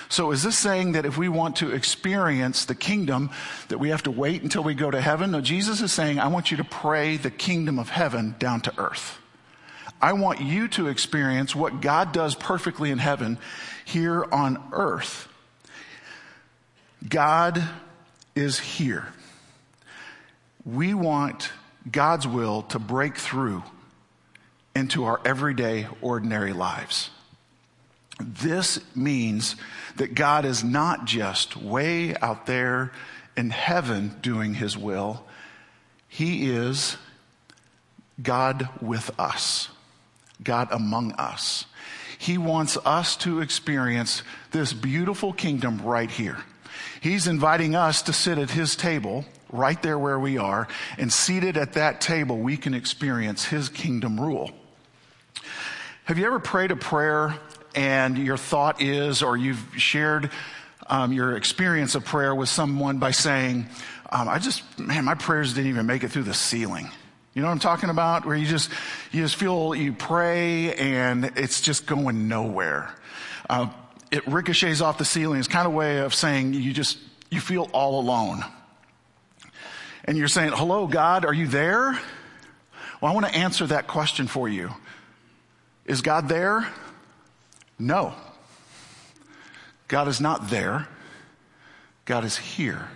So 0.09 0.31
is 0.31 0.43
this 0.43 0.57
saying 0.57 0.93
that 0.93 1.05
if 1.05 1.19
we 1.19 1.29
want 1.29 1.57
to 1.57 1.73
experience 1.73 2.65
the 2.65 2.75
kingdom, 2.75 3.31
that 3.69 3.79
we 3.79 3.91
have 3.91 4.05
to 4.05 4.11
wait 4.11 4.43
until 4.43 4.65
we 4.65 4.75
go 4.75 4.91
to 4.91 5.01
heaven? 5.01 5.33
No, 5.33 5.41
Jesus 5.41 5.83
is 5.83 5.93
saying, 5.93 6.19
I 6.19 6.29
want 6.29 6.51
you 6.51 6.57
to 6.57 6.65
pray 6.65 7.19
the 7.19 7.31
kingdom 7.31 7.79
of 7.79 7.91
heaven 7.91 8.35
down 8.39 8.63
to 8.63 8.73
earth. 8.79 9.19
I 10.01 10.15
want 10.15 10.41
you 10.41 10.69
to 10.69 10.89
experience 10.89 11.55
what 11.55 11.81
God 11.81 12.13
does 12.13 12.35
perfectly 12.35 12.91
in 12.91 12.99
heaven 12.99 13.37
here 13.85 14.25
on 14.33 14.63
earth. 14.73 15.28
God 17.07 17.63
is 18.35 18.59
here. 18.59 19.09
We 20.65 20.95
want 20.95 21.51
God's 21.91 22.27
will 22.27 22.63
to 22.63 22.79
break 22.79 23.17
through 23.17 23.63
into 24.75 25.05
our 25.05 25.21
everyday, 25.25 25.87
ordinary 26.01 26.53
lives. 26.53 27.11
This 28.21 28.81
means 28.97 29.57
that 29.97 30.15
God 30.15 30.45
is 30.45 30.65
not 30.65 31.05
just 31.05 31.57
way 31.57 32.17
out 32.17 32.47
there 32.47 32.93
in 33.37 33.51
heaven 33.51 34.17
doing 34.21 34.55
his 34.55 34.77
will, 34.77 35.25
he 36.09 36.51
is 36.51 36.97
God 38.21 38.69
with 38.81 39.11
us, 39.19 39.69
God 40.43 40.69
among 40.73 41.13
us. 41.13 41.67
He 42.19 42.37
wants 42.37 42.77
us 42.85 43.17
to 43.19 43.41
experience 43.41 44.25
this 44.51 44.73
beautiful 44.73 45.33
kingdom 45.33 45.81
right 45.83 46.11
here. 46.11 46.39
He's 47.01 47.27
inviting 47.27 47.75
us 47.75 48.03
to 48.03 48.13
sit 48.13 48.39
at 48.39 48.51
his 48.51 48.77
table 48.77 49.25
right 49.51 49.81
there 49.83 49.99
where 49.99 50.19
we 50.19 50.39
are, 50.39 50.69
and 50.99 51.13
seated 51.13 51.57
at 51.57 51.75
that 51.75 52.01
table, 52.01 52.39
we 52.39 52.57
can 52.57 52.75
experience 52.75 53.45
his 53.45 53.69
kingdom 53.69 54.21
rule. 54.21 54.51
Have 56.05 56.19
you 56.19 56.27
ever 56.27 56.39
prayed 56.39 56.71
a 56.71 56.77
prayer 56.77 57.35
and 57.75 58.19
your 58.19 58.37
thought 58.37 58.81
is, 58.81 59.23
or 59.23 59.37
you've 59.37 59.63
shared 59.77 60.31
um, 60.87 61.13
your 61.13 61.37
experience 61.37 61.95
of 61.95 62.05
prayer 62.05 62.35
with 62.35 62.49
someone 62.49 62.99
by 62.99 63.11
saying, 63.11 63.69
um, 64.11 64.29
I 64.29 64.39
just, 64.39 64.79
man, 64.79 65.05
my 65.05 65.15
prayers 65.15 65.53
didn't 65.53 65.71
even 65.71 65.87
make 65.87 66.03
it 66.03 66.09
through 66.09 66.23
the 66.23 66.35
ceiling. 66.35 66.89
You 67.35 67.43
know 67.43 67.49
what 67.49 67.53
I'm 67.53 67.59
talking 67.61 67.91
about? 67.91 68.25
Where 68.25 68.37
you 68.37 68.47
just, 68.47 68.71
you 69.13 69.23
just 69.23 69.37
feel, 69.37 69.75
you 69.75 69.93
pray 69.93 70.75
and 70.75 71.27
it's 71.37 71.61
just 71.61 71.87
going 71.87 72.27
nowhere. 72.27 72.93
Uh, 73.49 73.69
it 74.11 74.27
ricochets 74.27 74.81
off 74.81 74.99
the 74.99 75.05
ceiling. 75.05 75.39
It's 75.39 75.49
kind 75.49 75.67
of 75.67 75.73
a 75.73 75.77
way 75.77 75.99
of 75.99 76.15
saying 76.15 76.55
you 76.55 76.73
just, 76.73 76.99
you 77.31 77.41
feel 77.41 77.69
all 77.73 78.01
alone. 78.01 78.45
And 80.05 80.17
you're 80.17 80.29
saying, 80.29 80.53
hello, 80.55 80.87
God, 80.87 81.25
are 81.25 81.35
you 81.35 81.47
there? 81.47 81.99
Well, 83.01 83.13
I 83.13 83.15
want 83.15 83.27
to 83.27 83.35
answer 83.35 83.67
that 83.67 83.87
question 83.87 84.27
for 84.27 84.49
you. 84.49 84.71
Is 85.85 86.01
God 86.03 86.29
there? 86.29 86.67
No. 87.79 88.15
God 89.87 90.09
is 90.09 90.21
not 90.21 90.51
there. 90.51 90.89
God 92.05 92.25
is 92.25 92.37
here. 92.37 92.89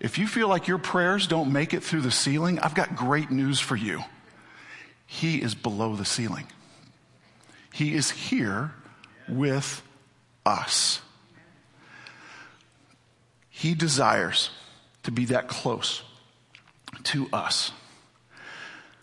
If 0.00 0.18
you 0.18 0.26
feel 0.26 0.48
like 0.48 0.66
your 0.66 0.78
prayers 0.78 1.26
don't 1.26 1.52
make 1.52 1.74
it 1.74 1.82
through 1.82 2.00
the 2.00 2.10
ceiling, 2.10 2.58
I've 2.58 2.74
got 2.74 2.96
great 2.96 3.30
news 3.30 3.60
for 3.60 3.76
you. 3.76 4.02
He 5.06 5.42
is 5.42 5.54
below 5.54 5.96
the 5.96 6.06
ceiling. 6.06 6.46
He 7.72 7.94
is 7.94 8.10
here 8.10 8.72
with 9.28 9.82
us. 10.44 11.00
He 13.48 13.74
desires 13.74 14.50
to 15.02 15.10
be 15.10 15.26
that 15.26 15.48
close 15.48 16.02
to 17.04 17.28
us. 17.32 17.72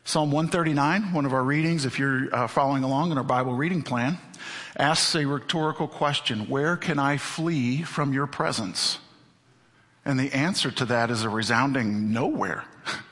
Psalm 0.03 0.31
139, 0.31 1.13
one 1.13 1.25
of 1.25 1.33
our 1.33 1.43
readings, 1.43 1.85
if 1.85 1.99
you're 1.99 2.33
uh, 2.33 2.47
following 2.47 2.83
along 2.83 3.11
in 3.11 3.17
our 3.17 3.23
Bible 3.23 3.53
reading 3.53 3.83
plan, 3.83 4.17
asks 4.77 5.13
a 5.15 5.25
rhetorical 5.25 5.87
question 5.87 6.47
Where 6.47 6.77
can 6.77 6.97
I 6.97 7.17
flee 7.17 7.83
from 7.83 8.13
your 8.13 8.25
presence? 8.25 8.99
And 10.05 10.17
the 10.17 10.33
answer 10.33 10.71
to 10.71 10.85
that 10.85 11.11
is 11.11 11.23
a 11.23 11.29
resounding 11.29 12.13
nowhere. 12.13 12.63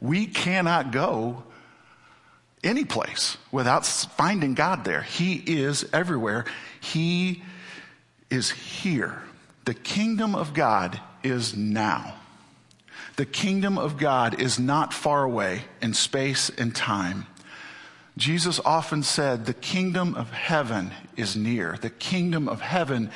We 0.00 0.26
cannot 0.26 0.92
go 0.92 1.42
any 2.62 2.84
place 2.84 3.36
without 3.50 3.84
finding 3.84 4.54
God 4.54 4.84
there. 4.84 5.02
He 5.02 5.34
is 5.34 5.84
everywhere. 5.92 6.44
He 6.80 7.42
is 8.30 8.50
here. 8.50 9.22
The 9.64 9.74
kingdom 9.74 10.34
of 10.34 10.54
God 10.54 11.00
is 11.22 11.56
now. 11.56 12.14
The 13.16 13.26
kingdom 13.26 13.78
of 13.78 13.98
God 13.98 14.40
is 14.40 14.58
not 14.58 14.94
far 14.94 15.24
away 15.24 15.62
in 15.82 15.92
space 15.92 16.50
and 16.50 16.74
time. 16.74 17.26
Jesus 18.16 18.60
often 18.64 19.02
said, 19.02 19.46
The 19.46 19.54
kingdom 19.54 20.14
of 20.14 20.30
heaven 20.30 20.92
is 21.16 21.36
near. 21.36 21.78
The 21.80 21.90
kingdom 21.90 22.48
of 22.48 22.60
heaven 22.60 23.10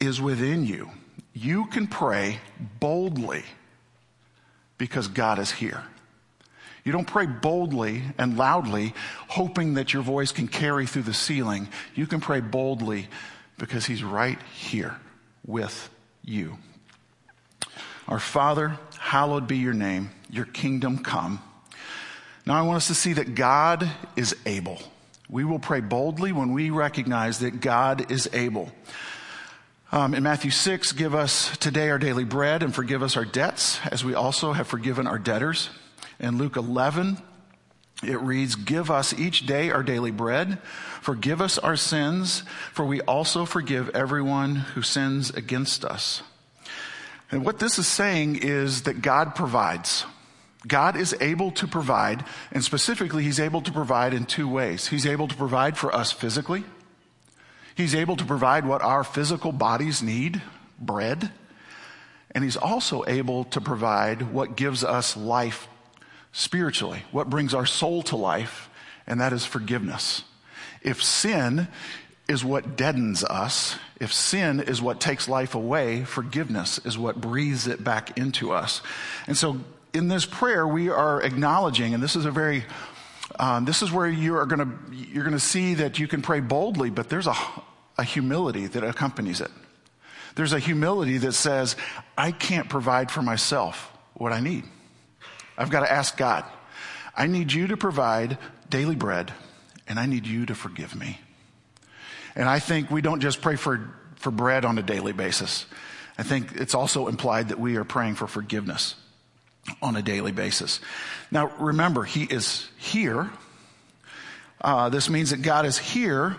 is 0.00 0.20
within 0.20 0.64
you. 0.64 0.90
You 1.32 1.66
can 1.66 1.86
pray 1.86 2.40
boldly 2.80 3.44
because 4.76 5.08
God 5.08 5.38
is 5.38 5.50
here. 5.50 5.82
You 6.84 6.92
don't 6.92 7.06
pray 7.06 7.26
boldly 7.26 8.02
and 8.16 8.38
loudly, 8.38 8.94
hoping 9.28 9.74
that 9.74 9.92
your 9.92 10.02
voice 10.02 10.32
can 10.32 10.48
carry 10.48 10.86
through 10.86 11.02
the 11.02 11.14
ceiling. 11.14 11.68
You 11.94 12.06
can 12.06 12.20
pray 12.20 12.40
boldly 12.40 13.08
because 13.58 13.86
He's 13.86 14.02
right 14.02 14.40
here 14.54 14.96
with 15.46 15.90
you. 16.24 16.58
Our 18.06 18.20
Father, 18.20 18.78
hallowed 18.98 19.46
be 19.46 19.58
your 19.58 19.74
name, 19.74 20.10
your 20.30 20.46
kingdom 20.46 20.98
come. 20.98 21.42
Now 22.46 22.54
I 22.54 22.62
want 22.62 22.78
us 22.78 22.86
to 22.86 22.94
see 22.94 23.12
that 23.14 23.34
God 23.34 23.90
is 24.16 24.34
able. 24.46 24.78
We 25.28 25.44
will 25.44 25.58
pray 25.58 25.80
boldly 25.80 26.32
when 26.32 26.54
we 26.54 26.70
recognize 26.70 27.40
that 27.40 27.60
God 27.60 28.10
is 28.10 28.30
able. 28.32 28.72
Um, 29.92 30.14
in 30.14 30.22
Matthew 30.22 30.50
6, 30.50 30.92
give 30.92 31.14
us 31.14 31.54
today 31.58 31.90
our 31.90 31.98
daily 31.98 32.24
bread 32.24 32.62
and 32.62 32.74
forgive 32.74 33.02
us 33.02 33.16
our 33.16 33.24
debts 33.26 33.78
as 33.90 34.04
we 34.04 34.14
also 34.14 34.52
have 34.52 34.66
forgiven 34.66 35.06
our 35.06 35.18
debtors. 35.18 35.68
In 36.18 36.38
Luke 36.38 36.56
11, 36.56 37.18
it 38.02 38.20
reads, 38.20 38.54
Give 38.54 38.90
us 38.90 39.12
each 39.12 39.46
day 39.46 39.70
our 39.70 39.82
daily 39.82 40.10
bread. 40.10 40.58
Forgive 41.00 41.40
us 41.40 41.58
our 41.58 41.76
sins, 41.76 42.42
for 42.72 42.84
we 42.84 43.00
also 43.02 43.44
forgive 43.44 43.90
everyone 43.90 44.56
who 44.56 44.82
sins 44.82 45.30
against 45.30 45.84
us. 45.84 46.22
And 47.30 47.44
what 47.44 47.58
this 47.58 47.78
is 47.78 47.86
saying 47.86 48.36
is 48.36 48.82
that 48.82 49.02
God 49.02 49.34
provides. 49.34 50.04
God 50.66 50.96
is 50.96 51.14
able 51.20 51.50
to 51.52 51.66
provide, 51.66 52.24
and 52.52 52.64
specifically, 52.64 53.22
He's 53.22 53.40
able 53.40 53.62
to 53.62 53.72
provide 53.72 54.14
in 54.14 54.26
two 54.26 54.48
ways. 54.48 54.88
He's 54.88 55.06
able 55.06 55.28
to 55.28 55.36
provide 55.36 55.76
for 55.76 55.94
us 55.94 56.12
physically, 56.12 56.64
He's 57.74 57.94
able 57.94 58.16
to 58.16 58.24
provide 58.24 58.66
what 58.66 58.82
our 58.82 59.04
physical 59.04 59.52
bodies 59.52 60.02
need 60.02 60.42
bread. 60.80 61.30
And 62.32 62.44
He's 62.44 62.56
also 62.56 63.04
able 63.06 63.44
to 63.44 63.60
provide 63.60 64.32
what 64.32 64.56
gives 64.56 64.84
us 64.84 65.16
life 65.16 65.68
spiritually, 66.32 67.02
what 67.12 67.30
brings 67.30 67.54
our 67.54 67.66
soul 67.66 68.02
to 68.04 68.16
life, 68.16 68.68
and 69.06 69.20
that 69.20 69.32
is 69.32 69.44
forgiveness. 69.44 70.24
If 70.82 71.02
sin 71.02 71.68
is 72.28 72.44
what 72.44 72.76
deadens 72.76 73.24
us, 73.24 73.76
if 74.00 74.12
sin 74.12 74.60
is 74.60 74.82
what 74.82 75.00
takes 75.00 75.28
life 75.28 75.54
away, 75.54 76.04
forgiveness 76.04 76.78
is 76.84 76.98
what 76.98 77.20
breathes 77.20 77.66
it 77.66 77.82
back 77.82 78.18
into 78.18 78.52
us. 78.52 78.82
And 79.26 79.36
so 79.36 79.60
in 79.94 80.08
this 80.08 80.26
prayer, 80.26 80.68
we 80.68 80.90
are 80.90 81.22
acknowledging, 81.22 81.94
and 81.94 82.02
this 82.02 82.16
is 82.16 82.26
a 82.26 82.30
very 82.30 82.64
um, 83.38 83.64
this 83.66 83.82
is 83.82 83.92
where 83.92 84.08
you 84.08 84.36
are 84.36 84.46
going 84.46 84.60
to 84.60 84.94
you're 84.94 85.24
going 85.24 85.36
to 85.36 85.40
see 85.40 85.74
that 85.74 85.98
you 85.98 86.08
can 86.08 86.22
pray 86.22 86.40
boldly, 86.40 86.90
but 86.90 87.08
there's 87.08 87.26
a, 87.26 87.34
a 87.96 88.04
humility 88.04 88.66
that 88.66 88.82
accompanies 88.82 89.40
it. 89.40 89.50
There's 90.34 90.52
a 90.52 90.58
humility 90.58 91.18
that 91.18 91.32
says, 91.32 91.76
I 92.16 92.32
can't 92.32 92.68
provide 92.68 93.10
for 93.10 93.22
myself 93.22 93.92
what 94.14 94.32
I 94.32 94.40
need. 94.40 94.64
I've 95.58 95.70
got 95.70 95.80
to 95.80 95.92
ask 95.92 96.16
God. 96.16 96.44
I 97.16 97.26
need 97.26 97.52
you 97.52 97.66
to 97.66 97.76
provide 97.76 98.38
daily 98.70 98.94
bread, 98.94 99.32
and 99.88 99.98
I 99.98 100.06
need 100.06 100.26
you 100.26 100.46
to 100.46 100.54
forgive 100.54 100.94
me. 100.94 101.18
And 102.36 102.48
I 102.48 102.60
think 102.60 102.90
we 102.92 103.02
don't 103.02 103.20
just 103.20 103.42
pray 103.42 103.56
for, 103.56 103.92
for 104.14 104.30
bread 104.30 104.64
on 104.64 104.78
a 104.78 104.82
daily 104.82 105.12
basis. 105.12 105.66
I 106.16 106.22
think 106.22 106.52
it's 106.54 106.74
also 106.74 107.08
implied 107.08 107.48
that 107.48 107.58
we 107.58 107.76
are 107.76 107.84
praying 107.84 108.14
for 108.14 108.28
forgiveness 108.28 108.94
on 109.82 109.96
a 109.96 110.02
daily 110.02 110.32
basis. 110.32 110.80
Now, 111.30 111.52
remember, 111.58 112.04
He 112.04 112.22
is 112.22 112.68
here. 112.76 113.28
Uh, 114.60 114.88
this 114.88 115.10
means 115.10 115.30
that 115.30 115.42
God 115.42 115.66
is 115.66 115.76
here 115.76 116.36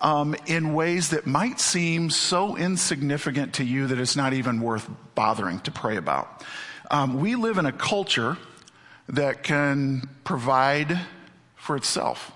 um, 0.00 0.34
in 0.46 0.74
ways 0.74 1.10
that 1.10 1.26
might 1.26 1.60
seem 1.60 2.10
so 2.10 2.56
insignificant 2.56 3.54
to 3.54 3.64
you 3.64 3.86
that 3.88 3.98
it's 3.98 4.16
not 4.16 4.32
even 4.32 4.60
worth 4.60 4.88
bothering 5.14 5.60
to 5.60 5.70
pray 5.70 5.96
about. 5.96 6.44
Um, 6.90 7.20
we 7.20 7.34
live 7.34 7.58
in 7.58 7.66
a 7.66 7.72
culture 7.72 8.36
that 9.08 9.42
can 9.42 10.08
provide 10.24 11.00
for 11.56 11.76
itself, 11.76 12.32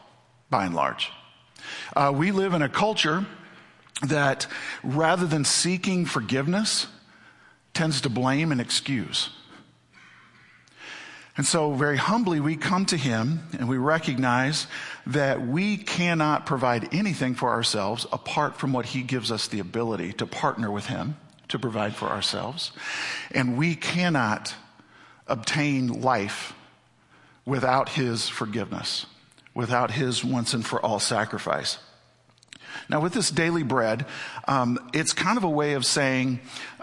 by 0.49 0.67
and 0.67 0.75
large. 0.75 1.11
Uh, 1.95 2.13
we 2.15 2.33
live 2.33 2.55
in 2.55 2.63
a 2.63 2.69
culture 2.69 3.27
that 4.03 4.47
rather 4.83 5.27
than 5.27 5.45
seeking 5.45 6.07
forgiveness, 6.07 6.87
tends 7.75 8.01
to 8.01 8.09
blame 8.09 8.51
and 8.51 8.61
excuse. 8.61 9.31
And 11.37 11.47
so, 11.47 11.73
very 11.73 11.97
humbly, 11.97 12.41
we 12.41 12.57
come 12.57 12.87
to 12.87 12.97
Him 12.97 13.49
and 13.59 13.69
we 13.69 13.79
recognize 13.79 14.67
that 15.07 15.47
we 15.47 15.77
cannot 15.77 16.45
provide 16.45 16.93
anything 16.93 17.35
for 17.35 17.51
ourselves 17.51 18.07
apart 18.13 18.59
from 18.59 18.73
what 18.73 18.87
He 18.87 19.03
gives 19.03 19.31
us 19.31 19.49
the 19.49 19.61
ability 19.61 20.13
to 20.15 20.27
partner 20.27 20.71
with 20.71 20.87
Him 20.87 21.17
to 21.51 21.59
provide 21.59 21.95
for 21.95 22.09
ourselves. 22.09 22.73
And 23.31 23.57
we 23.57 23.75
cannot 23.75 24.55
obtain 25.27 26.01
life 26.01 26.53
without 27.45 27.91
His 27.91 28.29
forgiveness, 28.29 29.07
without 29.55 29.91
His 29.93 30.25
once 30.25 30.55
and 30.55 30.67
for 30.67 30.81
all 30.85 30.99
sacrifice. 30.99 31.79
Now, 32.89 33.01
with 33.01 33.13
this 33.13 33.31
daily 33.31 33.63
bread, 33.63 34.07
um, 34.49 34.91
it's 34.93 35.13
kind 35.13 35.39
of 35.39 35.45
a 35.45 35.49
way 35.49 35.75
of 35.75 35.85
saying 35.85 36.41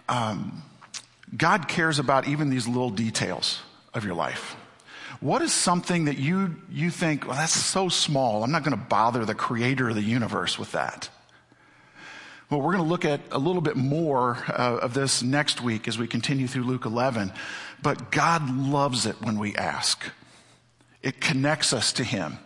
um, 0.07 0.63
God 1.35 1.67
cares 1.67 1.99
about 1.99 2.27
even 2.27 2.49
these 2.49 2.67
little 2.67 2.89
details 2.89 3.59
of 3.93 4.05
your 4.05 4.13
life. 4.13 4.55
What 5.19 5.41
is 5.41 5.51
something 5.51 6.05
that 6.05 6.17
you, 6.17 6.55
you 6.71 6.91
think, 6.91 7.25
well, 7.25 7.35
that's 7.35 7.53
so 7.53 7.89
small, 7.89 8.43
I'm 8.43 8.51
not 8.51 8.63
going 8.63 8.77
to 8.77 8.83
bother 8.83 9.25
the 9.25 9.33
creator 9.35 9.89
of 9.89 9.95
the 9.95 10.01
universe 10.01 10.59
with 10.59 10.73
that? 10.73 11.09
Well, 12.49 12.61
we're 12.61 12.71
going 12.71 12.83
to 12.85 12.89
look 12.89 13.03
at 13.03 13.19
a 13.31 13.37
little 13.37 13.61
bit 13.61 13.75
more 13.75 14.37
uh, 14.47 14.79
of 14.81 14.93
this 14.93 15.21
next 15.21 15.61
week 15.61 15.85
as 15.89 15.97
we 15.97 16.07
continue 16.07 16.47
through 16.47 16.63
Luke 16.63 16.85
11. 16.85 17.33
But 17.83 18.09
God 18.09 18.49
loves 18.49 19.05
it 19.05 19.21
when 19.21 19.37
we 19.37 19.53
ask. 19.55 20.01
It 21.03 21.19
connects 21.19 21.73
us 21.73 21.91
to 21.93 22.05
Him. 22.05 22.39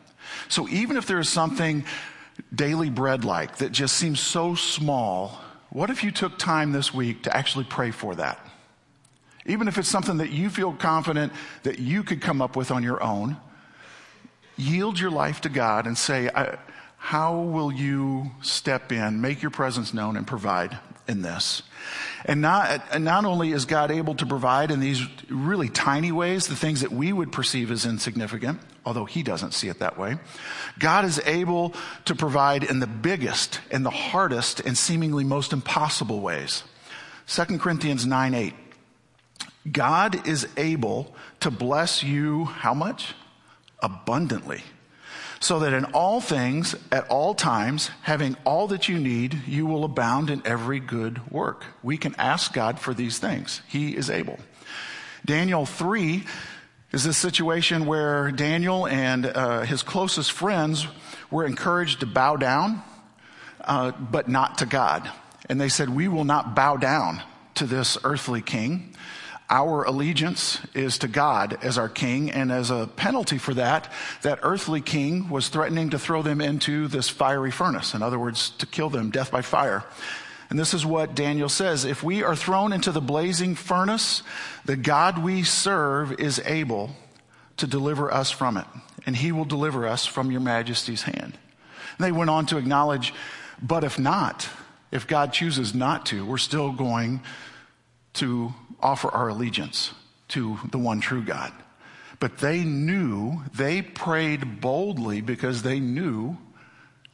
So 0.50 0.68
even 0.70 0.98
if 0.98 1.06
there 1.06 1.20
is 1.20 1.30
something 1.30 1.86
daily 2.54 2.90
bread 2.90 3.24
like 3.24 3.58
that 3.58 3.72
just 3.72 3.96
seems 3.96 4.20
so 4.20 4.56
small, 4.56 5.40
what 5.70 5.92
if 5.92 6.04
you 6.04 6.10
took 6.10 6.40
time 6.40 6.72
this 6.72 6.92
week 6.92 7.22
to 7.24 7.38
actually 7.38 7.66
pray 7.66 7.92
for 7.92 8.16
that? 8.16 8.44
Even 9.46 9.68
if 9.68 9.78
it's 9.78 9.88
something 9.88 10.18
that 10.18 10.32
you 10.32 10.50
feel 10.50 10.74
confident 10.74 11.32
that 11.62 11.78
you 11.78 12.02
could 12.02 12.22
come 12.22 12.42
up 12.42 12.56
with 12.56 12.72
on 12.72 12.82
your 12.82 13.04
own, 13.04 13.38
yield 14.58 15.00
your 15.00 15.12
life 15.12 15.42
to 15.42 15.50
God 15.50 15.86
and 15.86 15.96
say, 15.96 16.28
How 17.04 17.36
will 17.36 17.74
you 17.74 18.30
step 18.44 18.92
in, 18.92 19.22
make 19.22 19.42
your 19.42 19.50
presence 19.50 19.92
known, 19.92 20.16
and 20.16 20.26
provide 20.26 20.78
in 21.08 21.24
this? 21.24 21.64
And 22.26 22.42
not, 22.42 22.86
and 22.94 23.04
not 23.04 23.26
only 23.26 23.52
is 23.52 23.66
God 23.66 23.90
able 23.90 24.14
to 24.16 24.26
provide 24.28 24.70
in 24.70 24.80
these 24.80 25.02
really 25.28 25.68
tiny 25.68 26.12
ways, 26.12 26.46
the 26.46 26.56
things 26.56 26.82
that 26.82 26.92
we 26.92 27.12
would 27.12 27.32
perceive 27.32 27.72
as 27.72 27.88
insignificant, 27.88 28.62
although 28.86 29.06
He 29.06 29.24
doesn't 29.24 29.56
see 29.56 29.68
it 29.68 29.80
that 29.80 29.98
way, 29.98 30.20
God 30.78 31.04
is 31.04 31.20
able 31.26 31.74
to 32.06 32.14
provide 32.14 32.64
in 32.64 32.80
the 32.80 32.88
biggest 32.88 33.60
and 33.72 33.84
the 33.84 33.90
hardest 33.90 34.60
and 34.60 34.78
seemingly 34.78 35.24
most 35.24 35.54
impossible 35.54 36.22
ways. 36.22 36.64
2 37.26 37.58
Corinthians 37.58 38.06
9 38.06 38.34
8. 38.36 38.54
God 39.70 40.28
is 40.28 40.48
able 40.56 41.16
to 41.40 41.50
bless 41.50 42.04
you 42.04 42.46
how 42.46 42.76
much? 42.76 43.16
Abundantly. 43.82 44.64
So 45.42 45.60
that 45.60 45.74
in 45.74 45.86
all 45.86 46.22
things, 46.22 46.76
at 46.92 47.08
all 47.10 47.34
times, 47.34 47.90
having 48.04 48.38
all 48.46 48.68
that 48.68 48.88
you 48.88 49.00
need, 49.00 49.42
you 49.48 49.66
will 49.66 49.84
abound 49.84 50.30
in 50.30 50.44
every 50.46 50.80
good 50.80 51.32
work. 51.32 51.66
We 51.82 51.98
can 51.98 52.14
ask 52.20 52.54
God 52.54 52.80
for 52.80 52.94
these 52.94 53.18
things. 53.18 53.62
He 53.68 53.96
is 53.96 54.12
able. 54.12 54.38
Daniel 55.26 55.66
3 55.66 56.24
is 56.92 57.08
a 57.08 57.14
situation 57.14 57.88
where 57.88 58.32
Daniel 58.32 58.86
and 58.86 59.26
uh, 59.26 59.62
his 59.62 59.82
closest 59.82 60.32
friends 60.32 60.88
were 61.32 61.46
encouraged 61.46 62.02
to 62.02 62.06
bow 62.06 62.36
down, 62.36 62.84
uh, 63.62 63.92
but 63.92 64.30
not 64.30 64.60
to 64.60 64.68
God. 64.68 65.10
And 65.50 65.60
they 65.60 65.70
said, 65.70 65.90
We 65.90 66.08
will 66.08 66.24
not 66.24 66.56
bow 66.56 66.78
down 66.78 67.24
to 67.56 67.66
this 67.66 67.98
earthly 68.04 68.42
king. 68.42 68.96
Our 69.52 69.84
allegiance 69.84 70.60
is 70.74 70.98
to 71.00 71.10
God 71.10 71.58
as 71.62 71.78
our 71.78 71.90
king, 71.90 72.32
and 72.32 72.54
as 72.54 72.72
a 72.72 72.88
penalty 72.96 73.38
for 73.38 73.54
that, 73.56 73.92
that 74.22 74.40
earthly 74.44 74.80
king 74.80 75.30
was 75.30 75.50
threatening 75.50 75.90
to 75.90 76.00
throw 76.00 76.22
them 76.22 76.40
into 76.40 76.88
this 76.88 77.10
fiery 77.10 77.52
furnace. 77.52 77.94
In 77.94 78.02
other 78.02 78.18
words, 78.18 78.52
to 78.52 78.66
kill 78.66 78.90
them, 78.90 79.12
death 79.12 79.30
by 79.30 79.42
fire. 79.42 79.84
And 80.50 80.58
this 80.58 80.74
is 80.74 80.86
what 80.86 81.16
Daniel 81.16 81.50
says 81.50 81.84
If 81.84 82.02
we 82.02 82.24
are 82.24 82.36
thrown 82.36 82.72
into 82.72 82.94
the 82.94 83.02
blazing 83.02 83.56
furnace, 83.56 84.24
the 84.64 84.78
God 84.78 85.22
we 85.22 85.44
serve 85.44 86.14
is 86.14 86.40
able 86.46 86.92
to 87.58 87.68
deliver 87.68 88.10
us 88.10 88.32
from 88.32 88.56
it, 88.56 88.66
and 89.06 89.18
he 89.18 89.34
will 89.34 89.44
deliver 89.44 89.86
us 89.86 90.06
from 90.06 90.32
your 90.32 90.42
majesty's 90.42 91.04
hand. 91.04 91.38
And 91.98 92.06
they 92.06 92.14
went 92.14 92.30
on 92.30 92.46
to 92.48 92.58
acknowledge, 92.58 93.14
but 93.62 93.84
if 93.84 94.00
not, 94.00 94.48
if 94.94 95.08
God 95.08 95.34
chooses 95.34 95.76
not 95.76 96.06
to, 96.06 96.26
we're 96.26 96.38
still 96.38 96.72
going 96.72 97.20
to 98.14 98.54
offer 98.82 99.10
our 99.10 99.30
allegiance 99.30 99.94
to 100.30 100.60
the 100.72 100.78
one 100.78 101.00
true 101.00 101.24
God. 101.24 101.52
But 102.20 102.38
they 102.38 102.64
knew, 102.64 103.42
they 103.56 103.82
prayed 103.82 104.62
boldly 104.62 105.22
because 105.22 105.64
they 105.64 105.80
knew 105.80 106.38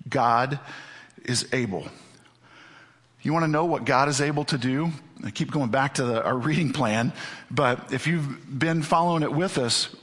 God 0.08 0.60
is 1.24 1.48
able. 1.54 1.88
You 3.22 3.34
want 3.34 3.44
to 3.44 3.52
know 3.52 3.66
what 3.66 3.86
God 3.86 4.10
is 4.10 4.22
able 4.22 4.46
to 4.46 4.58
do? 4.58 4.92
I 5.24 5.32
keep 5.32 5.52
going 5.52 5.70
back 5.70 5.96
to 5.96 6.04
the, 6.04 6.24
our 6.24 6.38
reading 6.38 6.72
plan, 6.74 7.14
but 7.50 7.92
if 7.92 8.06
you've 8.06 8.60
been 8.60 8.84
following 8.84 9.24
it 9.24 9.32
with 9.32 9.58
us, 9.58 9.96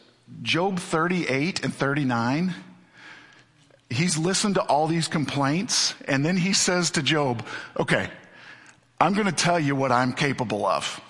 Job 0.43 0.79
38 0.79 1.65
and 1.65 1.73
39, 1.73 2.55
he's 3.91 4.19
listened 4.19 4.57
to 4.57 4.63
all 4.63 4.87
these 4.87 5.07
complaints, 5.07 5.95
and 6.09 6.25
then 6.25 6.37
he 6.37 6.53
says 6.53 6.91
to 6.93 7.03
Job, 7.03 7.47
Okay, 7.79 8.09
I'm 9.01 9.15
going 9.15 9.27
to 9.27 9.33
tell 9.33 9.61
you 9.61 9.77
what 9.77 9.93
I'm 9.93 10.13
capable 10.13 10.67
of. 10.67 11.01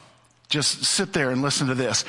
Just 0.55 0.85
sit 0.85 1.13
there 1.13 1.31
and 1.31 1.43
listen 1.43 1.67
to 1.67 1.75
this. 1.75 2.05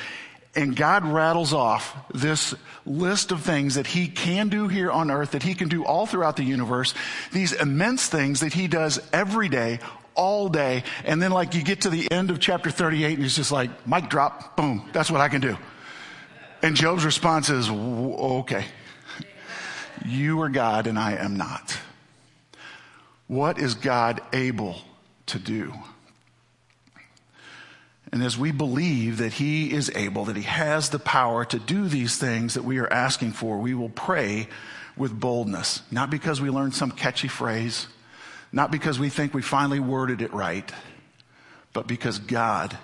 And 0.54 0.76
God 0.76 1.04
rattles 1.04 1.52
off 1.52 1.96
this 2.14 2.54
list 2.86 3.32
of 3.32 3.42
things 3.42 3.74
that 3.74 3.88
he 3.88 4.06
can 4.06 4.48
do 4.48 4.68
here 4.68 4.88
on 4.88 5.10
earth, 5.10 5.32
that 5.32 5.42
he 5.42 5.52
can 5.52 5.68
do 5.68 5.84
all 5.84 6.06
throughout 6.06 6.36
the 6.36 6.44
universe, 6.44 6.94
these 7.32 7.52
immense 7.52 8.06
things 8.06 8.38
that 8.40 8.52
he 8.52 8.68
does 8.68 9.00
every 9.12 9.48
day, 9.48 9.80
all 10.14 10.48
day. 10.48 10.84
And 11.04 11.20
then, 11.20 11.32
like, 11.32 11.54
you 11.54 11.64
get 11.64 11.80
to 11.80 11.90
the 11.90 12.08
end 12.12 12.30
of 12.30 12.38
chapter 12.38 12.70
38, 12.70 13.14
and 13.14 13.22
he's 13.24 13.34
just 13.34 13.50
like, 13.50 13.84
mic 13.84 14.08
drop, 14.08 14.56
boom, 14.56 14.88
that's 14.92 15.10
what 15.10 15.20
I 15.20 15.28
can 15.28 15.40
do. 15.40 15.58
And 16.62 16.76
Job's 16.76 17.04
response 17.04 17.50
is, 17.50 17.68
okay, 17.68 18.64
you 20.06 20.40
are 20.40 20.48
God 20.48 20.86
and 20.86 20.96
I 21.00 21.14
am 21.16 21.36
not. 21.36 21.76
What 23.26 23.58
is 23.58 23.74
God 23.74 24.20
able 24.32 24.76
to 25.26 25.40
do? 25.40 25.74
And 28.12 28.22
as 28.22 28.38
we 28.38 28.52
believe 28.52 29.18
that 29.18 29.34
He 29.34 29.72
is 29.72 29.90
able, 29.94 30.26
that 30.26 30.36
He 30.36 30.42
has 30.42 30.90
the 30.90 30.98
power 30.98 31.44
to 31.46 31.58
do 31.58 31.88
these 31.88 32.16
things 32.16 32.54
that 32.54 32.64
we 32.64 32.78
are 32.78 32.92
asking 32.92 33.32
for, 33.32 33.58
we 33.58 33.74
will 33.74 33.88
pray 33.88 34.48
with 34.96 35.18
boldness. 35.18 35.82
Not 35.90 36.10
because 36.10 36.40
we 36.40 36.50
learned 36.50 36.74
some 36.74 36.90
catchy 36.90 37.28
phrase, 37.28 37.88
not 38.52 38.70
because 38.70 38.98
we 38.98 39.08
think 39.08 39.34
we 39.34 39.42
finally 39.42 39.80
worded 39.80 40.22
it 40.22 40.32
right, 40.32 40.70
but 41.72 41.86
because 41.86 42.18
God 42.18 42.78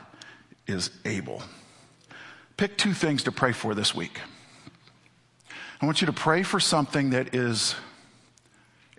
is 0.67 0.91
able. 1.05 1.43
Pick 2.57 2.77
two 2.77 2.93
things 2.93 3.23
to 3.25 3.33
pray 3.33 3.53
for 3.53 3.75
this 3.75 3.95
week. 3.95 4.21
I 5.81 5.87
want 5.87 6.01
you 6.01 6.07
to 6.07 6.13
pray 6.13 6.43
for 6.43 6.61
something 6.61 7.11
that 7.11 7.35
is, 7.35 7.75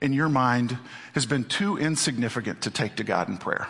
in 0.02 0.12
your 0.12 0.30
mind, 0.30 0.78
has 1.14 1.26
been 1.26 1.44
too 1.44 1.78
insignificant 1.78 2.62
to 2.64 2.72
take 2.72 2.96
to 2.96 3.04
God 3.04 3.30
in 3.30 3.38
prayer. 3.38 3.68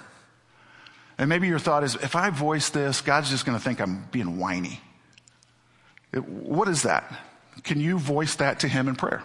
And 1.24 1.30
maybe 1.30 1.48
your 1.48 1.58
thought 1.58 1.86
is 1.86 1.96
if 1.96 2.18
I 2.18 2.32
voice 2.32 2.70
this, 2.70 3.00
God's 3.00 3.30
just 3.30 3.46
going 3.46 3.58
to 3.58 3.64
think 3.64 3.80
I'm 3.80 4.10
being 4.12 4.38
whiny. 4.38 4.82
It, 6.12 6.28
what 6.28 6.68
is 6.68 6.82
that? 6.82 7.18
Can 7.64 7.80
you 7.80 7.98
voice 7.98 8.36
that 8.36 8.60
to 8.60 8.68
Him 8.68 8.90
in 8.90 8.98
prayer? 8.98 9.24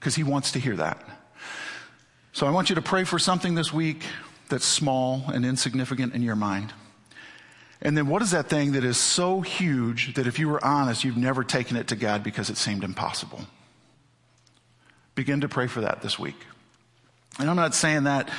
Because 0.00 0.14
He 0.14 0.22
wants 0.22 0.52
to 0.52 0.58
hear 0.58 0.74
that. 0.76 1.06
So 2.32 2.46
I 2.46 2.50
want 2.52 2.70
you 2.70 2.74
to 2.76 2.80
pray 2.80 3.04
for 3.04 3.18
something 3.18 3.54
this 3.54 3.70
week 3.70 4.02
that's 4.48 4.64
small 4.64 5.24
and 5.26 5.44
insignificant 5.44 6.14
in 6.14 6.22
your 6.22 6.36
mind. 6.36 6.72
And 7.82 7.94
then 7.94 8.06
what 8.06 8.22
is 8.22 8.30
that 8.30 8.48
thing 8.48 8.72
that 8.72 8.82
is 8.82 8.96
so 8.96 9.42
huge 9.42 10.14
that 10.14 10.26
if 10.26 10.38
you 10.38 10.48
were 10.48 10.64
honest, 10.64 11.04
you've 11.04 11.18
never 11.18 11.44
taken 11.44 11.76
it 11.76 11.88
to 11.88 11.96
God 11.96 12.22
because 12.22 12.48
it 12.48 12.56
seemed 12.56 12.82
impossible? 12.82 13.42
Begin 15.14 15.42
to 15.42 15.50
pray 15.50 15.66
for 15.66 15.82
that 15.82 16.00
this 16.00 16.18
week. 16.18 16.46
And 17.38 17.50
I'm 17.50 17.56
not 17.56 17.74
saying 17.74 18.04
that 18.04 18.30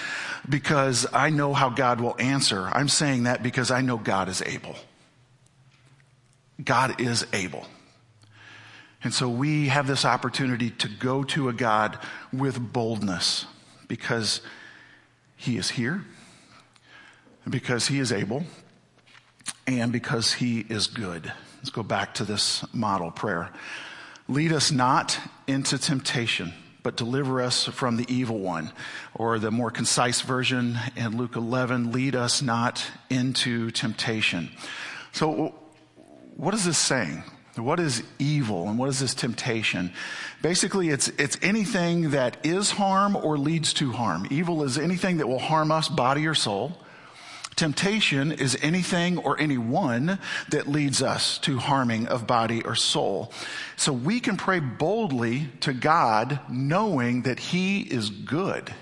because 0.49 1.05
I 1.13 1.29
know 1.29 1.53
how 1.53 1.69
God 1.69 2.01
will 2.01 2.15
answer. 2.19 2.67
I'm 2.71 2.89
saying 2.89 3.23
that 3.23 3.43
because 3.43 3.69
I 3.69 3.81
know 3.81 3.97
God 3.97 4.29
is 4.29 4.41
able. 4.41 4.75
God 6.63 6.99
is 6.99 7.25
able. 7.33 7.65
And 9.03 9.13
so 9.13 9.29
we 9.29 9.67
have 9.67 9.85
this 9.85 10.05
opportunity 10.05 10.71
to 10.71 10.87
go 10.87 11.23
to 11.25 11.49
a 11.49 11.53
God 11.53 11.99
with 12.33 12.73
boldness 12.73 13.45
because 13.87 14.41
he 15.35 15.57
is 15.57 15.69
here, 15.69 16.03
because 17.47 17.87
he 17.87 17.99
is 17.99 18.11
able, 18.11 18.43
and 19.67 19.91
because 19.91 20.33
he 20.33 20.61
is 20.67 20.87
good. 20.87 21.31
Let's 21.57 21.69
go 21.69 21.83
back 21.83 22.15
to 22.15 22.25
this 22.25 22.65
model 22.73 23.11
prayer. 23.11 23.51
Lead 24.27 24.51
us 24.51 24.71
not 24.71 25.19
into 25.45 25.77
temptation, 25.77 26.53
but 26.87 26.95
deliver 26.95 27.41
us 27.41 27.65
from 27.65 27.97
the 27.97 28.05
evil 28.07 28.39
one. 28.39 28.71
Or 29.13 29.39
the 29.39 29.51
more 29.51 29.69
concise 29.69 30.21
version 30.21 30.79
in 30.95 31.17
Luke 31.17 31.35
11, 31.35 31.91
lead 31.91 32.15
us 32.15 32.41
not 32.41 32.81
into 33.09 33.71
temptation. 33.71 34.51
So, 35.11 35.53
what 36.37 36.53
is 36.53 36.63
this 36.63 36.77
saying? 36.77 37.23
What 37.57 37.81
is 37.81 38.03
evil 38.19 38.69
and 38.69 38.79
what 38.79 38.87
is 38.87 39.01
this 39.01 39.13
temptation? 39.13 39.91
Basically, 40.41 40.87
it's, 40.87 41.09
it's 41.09 41.37
anything 41.41 42.11
that 42.11 42.37
is 42.45 42.71
harm 42.71 43.17
or 43.17 43.37
leads 43.37 43.73
to 43.73 43.91
harm. 43.91 44.25
Evil 44.29 44.63
is 44.63 44.77
anything 44.77 45.17
that 45.17 45.27
will 45.27 45.39
harm 45.39 45.73
us, 45.73 45.89
body 45.89 46.25
or 46.25 46.35
soul. 46.35 46.77
Temptation 47.57 48.31
is 48.31 48.55
anything 48.61 49.17
or 49.17 49.39
anyone 49.39 50.19
that 50.49 50.67
leads 50.67 51.01
us 51.01 51.39
to 51.39 51.57
harming 51.57 52.07
of 52.07 52.27
body 52.27 52.63
or 52.63 52.75
soul. 52.75 53.33
So 53.75 53.91
we 53.91 54.19
can 54.19 54.37
pray 54.37 54.59
boldly 54.59 55.49
to 55.61 55.73
God 55.73 56.39
knowing 56.49 57.23
that 57.23 57.39
He 57.39 57.81
is 57.81 58.11
good. 58.11 58.73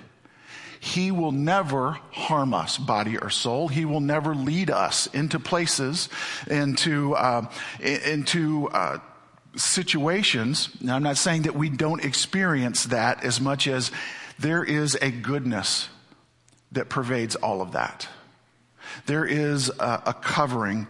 He 0.82 1.10
will 1.10 1.32
never 1.32 1.94
harm 2.12 2.54
us, 2.54 2.78
body 2.78 3.18
or 3.18 3.30
soul. 3.30 3.70
He 3.70 3.86
will 3.86 4.02
never 4.02 4.36
lead 4.36 4.70
us 4.70 5.08
into 5.08 5.40
places, 5.40 6.10
into, 6.46 7.16
uh, 7.16 7.50
into, 7.80 8.68
uh, 8.68 9.00
situations. 9.56 10.70
Now, 10.82 10.98
I'm 10.98 11.04
not 11.04 11.18
saying 11.18 11.44
that 11.44 11.56
we 11.56 11.70
don't 11.70 12.04
experience 12.04 12.84
that 12.86 13.24
as 13.24 13.40
much 13.40 13.68
as 13.68 13.90
there 14.38 14.66
is 14.66 14.98
a 15.02 15.12
goodness 15.12 15.88
that 16.74 16.90
pervades 16.90 17.38
all 17.38 17.62
of 17.62 17.72
that. 17.72 18.10
There 19.05 19.25
is 19.25 19.69
a, 19.69 20.03
a 20.08 20.13
covering 20.13 20.88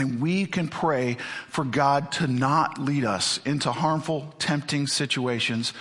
and 0.00 0.20
we 0.20 0.46
can 0.46 0.68
pray 0.68 1.16
for 1.48 1.64
God 1.64 2.12
to 2.12 2.26
not 2.26 2.78
lead 2.78 3.04
us 3.04 3.38
into 3.44 3.70
harmful, 3.70 4.34
tempting 4.38 4.86
situations 4.86 5.72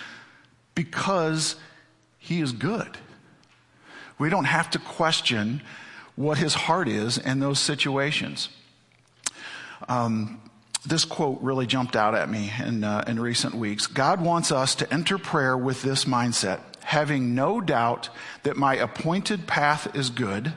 because 0.75 1.55
He 2.17 2.41
is 2.41 2.51
good. 2.51 2.97
We 4.17 4.29
don't 4.29 4.45
have 4.45 4.69
to 4.71 4.79
question 4.79 5.61
what 6.15 6.37
His 6.37 6.53
heart 6.53 6.89
is 6.89 7.17
in 7.17 7.39
those 7.39 7.59
situations. 7.59 8.49
Um, 9.87 10.41
this 10.85 11.05
quote 11.05 11.41
really 11.41 11.65
jumped 11.65 11.95
out 11.95 12.15
at 12.15 12.29
me 12.29 12.51
in, 12.65 12.83
uh, 12.83 13.03
in 13.07 13.19
recent 13.19 13.55
weeks. 13.55 13.87
God 13.87 14.21
wants 14.21 14.51
us 14.51 14.75
to 14.75 14.93
enter 14.93 15.17
prayer 15.17 15.57
with 15.57 15.81
this 15.81 16.05
mindset, 16.05 16.59
having 16.83 17.35
no 17.35 17.61
doubt 17.61 18.09
that 18.43 18.57
my 18.57 18.75
appointed 18.75 19.47
path 19.47 19.95
is 19.95 20.09
good 20.09 20.53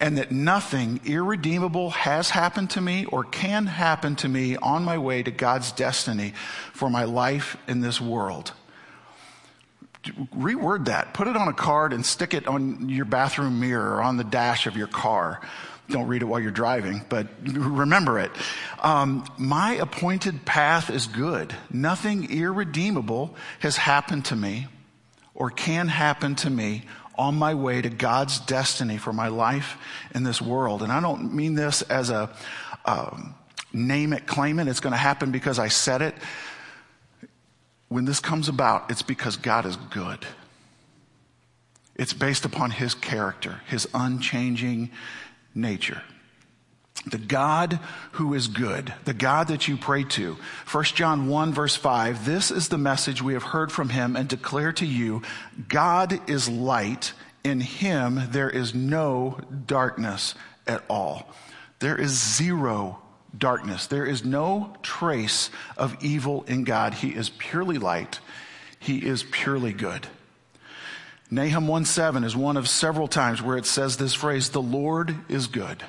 and 0.00 0.18
that 0.18 0.30
nothing 0.30 1.00
irredeemable 1.04 1.90
has 1.90 2.30
happened 2.30 2.70
to 2.70 2.80
me 2.80 3.04
or 3.06 3.24
can 3.24 3.66
happen 3.66 4.16
to 4.16 4.28
me 4.28 4.56
on 4.56 4.84
my 4.84 4.98
way 4.98 5.22
to 5.22 5.30
God's 5.30 5.72
destiny 5.72 6.34
for 6.72 6.88
my 6.88 7.04
life 7.04 7.56
in 7.66 7.80
this 7.80 8.00
world. 8.00 8.52
Reword 10.04 10.86
that. 10.86 11.12
Put 11.12 11.28
it 11.28 11.36
on 11.36 11.48
a 11.48 11.52
card 11.52 11.92
and 11.92 12.06
stick 12.06 12.32
it 12.32 12.46
on 12.46 12.88
your 12.88 13.04
bathroom 13.04 13.60
mirror 13.60 13.96
or 13.96 14.02
on 14.02 14.16
the 14.16 14.24
dash 14.24 14.66
of 14.66 14.76
your 14.76 14.86
car. 14.86 15.40
Don't 15.90 16.06
read 16.06 16.22
it 16.22 16.26
while 16.26 16.38
you're 16.38 16.50
driving, 16.50 17.04
but 17.08 17.28
remember 17.42 18.18
it. 18.18 18.30
Um, 18.82 19.24
my 19.38 19.72
appointed 19.74 20.44
path 20.44 20.90
is 20.90 21.06
good. 21.06 21.54
Nothing 21.70 22.30
irredeemable 22.30 23.34
has 23.60 23.76
happened 23.76 24.26
to 24.26 24.36
me 24.36 24.66
or 25.34 25.50
can 25.50 25.88
happen 25.88 26.34
to 26.36 26.50
me 26.50 26.84
on 27.18 27.34
my 27.34 27.54
way 27.54 27.82
to 27.82 27.90
God's 27.90 28.38
destiny 28.38 28.96
for 28.96 29.12
my 29.12 29.28
life 29.28 29.76
in 30.14 30.22
this 30.22 30.40
world. 30.40 30.82
And 30.82 30.92
I 30.92 31.00
don't 31.00 31.34
mean 31.34 31.54
this 31.54 31.82
as 31.82 32.10
a 32.10 32.30
um, 32.84 33.34
name 33.72 34.12
it, 34.12 34.26
claim 34.26 34.60
it. 34.60 34.68
It's 34.68 34.80
going 34.80 34.92
to 34.92 34.96
happen 34.96 35.32
because 35.32 35.58
I 35.58 35.68
said 35.68 36.00
it. 36.00 36.14
When 37.88 38.04
this 38.04 38.20
comes 38.20 38.48
about, 38.48 38.90
it's 38.90 39.02
because 39.02 39.36
God 39.36 39.66
is 39.66 39.76
good. 39.76 40.24
It's 41.96 42.12
based 42.12 42.44
upon 42.44 42.70
his 42.70 42.94
character, 42.94 43.60
his 43.66 43.88
unchanging 43.92 44.90
nature. 45.54 46.02
The 47.06 47.18
God 47.18 47.78
who 48.12 48.34
is 48.34 48.48
good, 48.48 48.92
the 49.04 49.14
God 49.14 49.48
that 49.48 49.68
you 49.68 49.76
pray 49.76 50.04
to. 50.04 50.36
1 50.70 50.84
John 50.84 51.28
1 51.28 51.52
verse 51.52 51.76
5, 51.76 52.24
this 52.24 52.50
is 52.50 52.68
the 52.68 52.78
message 52.78 53.22
we 53.22 53.34
have 53.34 53.44
heard 53.44 53.70
from 53.70 53.88
him 53.88 54.16
and 54.16 54.28
declare 54.28 54.72
to 54.72 54.86
you, 54.86 55.22
God 55.68 56.28
is 56.28 56.48
light. 56.48 57.12
In 57.44 57.60
him 57.60 58.20
there 58.30 58.50
is 58.50 58.74
no 58.74 59.38
darkness 59.66 60.34
at 60.66 60.84
all. 60.88 61.30
There 61.78 61.96
is 61.96 62.10
zero 62.36 62.98
darkness. 63.36 63.86
There 63.86 64.04
is 64.04 64.24
no 64.24 64.74
trace 64.82 65.50
of 65.76 65.96
evil 66.02 66.44
in 66.48 66.64
God. 66.64 66.94
He 66.94 67.08
is 67.08 67.30
purely 67.30 67.78
light. 67.78 68.20
He 68.80 68.98
is 68.98 69.22
purely 69.22 69.72
good. 69.72 70.06
Nahum 71.30 71.68
1 71.68 71.84
7 71.84 72.24
is 72.24 72.34
one 72.34 72.56
of 72.56 72.68
several 72.68 73.06
times 73.06 73.42
where 73.42 73.56
it 73.56 73.66
says 73.66 73.96
this 73.96 74.14
phrase, 74.14 74.50
the 74.50 74.62
Lord 74.62 75.14
is 75.28 75.46
good. 75.46 75.84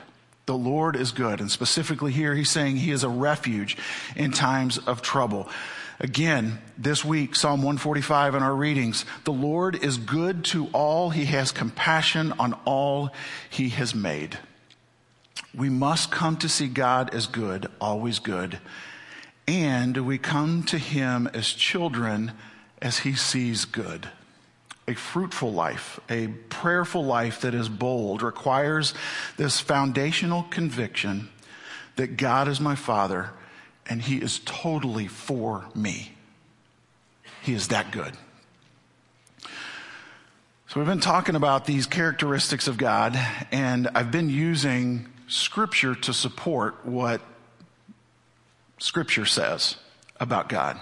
The 0.50 0.58
Lord 0.58 0.96
is 0.96 1.12
good. 1.12 1.42
And 1.42 1.52
specifically 1.52 2.12
here, 2.12 2.34
he's 2.34 2.50
saying 2.50 2.78
he 2.78 2.90
is 2.90 3.04
a 3.04 3.08
refuge 3.08 3.78
in 4.16 4.32
times 4.32 4.80
of 4.80 5.04
trouble. 5.04 5.48
Again, 6.00 6.58
this 6.76 7.06
week, 7.06 7.36
Psalm 7.36 7.60
145 7.60 8.34
in 8.34 8.42
our 8.42 8.56
readings, 8.56 9.06
the 9.26 9.32
Lord 9.32 9.76
is 9.76 10.00
good 10.00 10.44
to 10.46 10.66
all. 10.74 11.12
He 11.12 11.26
has 11.26 11.52
compassion 11.52 12.34
on 12.40 12.54
all 12.66 13.12
he 13.48 13.70
has 13.70 13.94
made. 13.94 14.40
We 15.54 15.70
must 15.70 16.10
come 16.10 16.36
to 16.38 16.50
see 16.50 16.68
God 16.68 17.14
as 17.14 17.28
good, 17.28 17.68
always 17.80 18.18
good. 18.18 18.58
And 19.48 19.98
we 19.98 20.18
come 20.18 20.64
to 20.64 20.80
him 20.80 21.30
as 21.32 21.50
children 21.50 22.32
as 22.82 22.98
he 22.98 23.14
sees 23.14 23.66
good 23.66 24.10
a 24.90 24.96
fruitful 24.96 25.54
life, 25.54 26.00
a 26.10 26.28
prayerful 26.50 27.06
life 27.06 27.42
that 27.42 27.54
is 27.54 27.70
bold, 27.70 28.24
requires 28.24 28.96
this 29.38 29.60
foundational 29.60 30.44
conviction 30.44 31.30
that 31.96 32.18
God 32.18 32.48
is 32.48 32.60
my 32.60 32.74
Father 32.74 33.30
and 33.86 34.02
He 34.02 34.18
is 34.18 34.40
totally 34.46 35.08
for 35.08 35.66
me. 35.76 36.14
He 37.44 37.54
is 37.54 37.68
that 37.68 37.92
good. 37.92 38.14
So, 40.68 40.80
we've 40.80 40.86
been 40.86 41.00
talking 41.00 41.36
about 41.36 41.66
these 41.66 41.86
characteristics 41.86 42.68
of 42.68 42.78
God, 42.78 43.20
and 43.52 43.90
I've 43.94 44.12
been 44.12 44.30
using 44.30 45.08
Scripture 45.28 45.94
to 45.96 46.14
support 46.14 46.86
what 46.86 47.22
Scripture 48.80 49.26
says 49.26 49.76
about 50.20 50.50
God. 50.50 50.80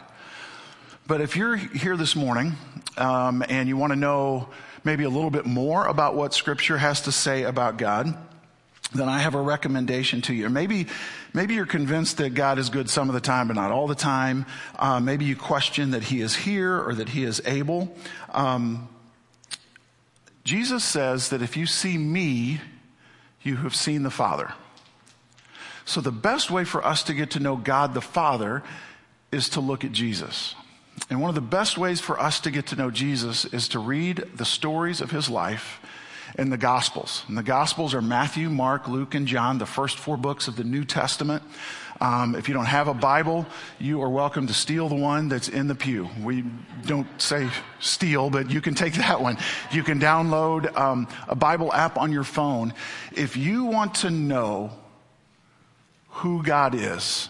But 1.07 1.21
if 1.21 1.37
you're 1.37 1.55
here 1.55 1.95
this 1.95 2.15
morning 2.17 2.53
um, 2.97 3.43
and 3.47 3.67
you 3.67 3.77
want 3.77 3.93
to 3.93 3.97
know 3.97 4.49
maybe 4.83 5.03
a 5.03 5.09
little 5.09 5.29
bit 5.29 5.45
more 5.45 5.85
about 5.85 6.15
what 6.15 6.33
Scripture 6.33 6.77
has 6.77 7.01
to 7.01 7.11
say 7.11 7.43
about 7.43 7.77
God, 7.77 8.17
then 8.93 9.09
I 9.09 9.19
have 9.19 9.35
a 9.35 9.41
recommendation 9.41 10.21
to 10.23 10.33
you. 10.33 10.49
Maybe, 10.49 10.87
maybe 11.33 11.55
you're 11.55 11.65
convinced 11.65 12.17
that 12.17 12.33
God 12.33 12.57
is 12.57 12.69
good 12.69 12.89
some 12.89 13.09
of 13.09 13.13
the 13.13 13.21
time, 13.21 13.47
but 13.47 13.55
not 13.55 13.71
all 13.71 13.87
the 13.87 13.95
time. 13.95 14.45
Uh, 14.77 14.99
maybe 14.99 15.25
you 15.25 15.35
question 15.35 15.91
that 15.91 16.03
He 16.03 16.21
is 16.21 16.35
here 16.35 16.79
or 16.81 16.95
that 16.95 17.09
He 17.09 17.23
is 17.23 17.41
able. 17.45 17.93
Um, 18.31 18.87
Jesus 20.43 20.83
says 20.85 21.29
that 21.29 21.41
if 21.41 21.57
you 21.57 21.65
see 21.65 21.97
me, 21.97 22.61
you 23.43 23.57
have 23.57 23.75
seen 23.75 24.03
the 24.03 24.09
Father. 24.09 24.53
So 25.83 25.99
the 26.01 26.11
best 26.11 26.49
way 26.49 26.63
for 26.63 26.85
us 26.85 27.03
to 27.03 27.13
get 27.13 27.31
to 27.31 27.39
know 27.39 27.57
God 27.57 27.93
the 27.93 28.01
Father 28.01 28.63
is 29.31 29.49
to 29.49 29.59
look 29.59 29.83
at 29.83 29.91
Jesus. 29.91 30.55
And 31.09 31.21
one 31.21 31.29
of 31.29 31.35
the 31.35 31.41
best 31.41 31.77
ways 31.77 32.01
for 32.01 32.19
us 32.19 32.39
to 32.41 32.51
get 32.51 32.67
to 32.67 32.75
know 32.75 32.91
Jesus 32.91 33.45
is 33.45 33.69
to 33.69 33.79
read 33.79 34.25
the 34.35 34.45
stories 34.45 34.99
of 34.99 35.11
his 35.11 35.29
life 35.29 35.79
in 36.37 36.49
the 36.49 36.57
Gospels. 36.57 37.23
And 37.27 37.37
the 37.37 37.43
Gospels 37.43 37.93
are 37.93 38.01
Matthew, 38.01 38.49
Mark, 38.49 38.87
Luke, 38.87 39.15
and 39.15 39.27
John, 39.27 39.57
the 39.57 39.65
first 39.65 39.97
four 39.97 40.17
books 40.17 40.47
of 40.47 40.55
the 40.55 40.63
New 40.63 40.83
Testament. 40.83 41.43
Um, 41.99 42.35
if 42.35 42.47
you 42.47 42.53
don't 42.53 42.65
have 42.65 42.87
a 42.87 42.93
Bible, 42.93 43.47
you 43.79 44.01
are 44.03 44.09
welcome 44.09 44.47
to 44.47 44.53
steal 44.53 44.87
the 44.87 44.95
one 44.95 45.29
that's 45.29 45.49
in 45.49 45.67
the 45.67 45.73
pew. 45.73 46.09
We 46.21 46.43
don't 46.85 47.07
say 47.19 47.49
steal, 47.79 48.29
but 48.29 48.51
you 48.51 48.61
can 48.61 48.75
take 48.75 48.93
that 48.95 49.21
one. 49.21 49.37
You 49.71 49.83
can 49.83 49.99
download 49.99 50.75
um, 50.77 51.07
a 51.27 51.35
Bible 51.35 51.73
app 51.73 51.97
on 51.97 52.11
your 52.11 52.23
phone. 52.23 52.73
If 53.15 53.35
you 53.35 53.65
want 53.65 53.95
to 53.95 54.11
know 54.11 54.71
who 56.09 56.43
God 56.43 56.75
is, 56.75 57.29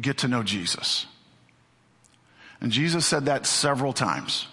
get 0.00 0.18
to 0.18 0.28
know 0.28 0.42
Jesus. 0.42 1.06
And 2.62 2.70
Jesus 2.70 3.04
said 3.04 3.26
that 3.26 3.44
several 3.44 3.92
times. 3.92 4.46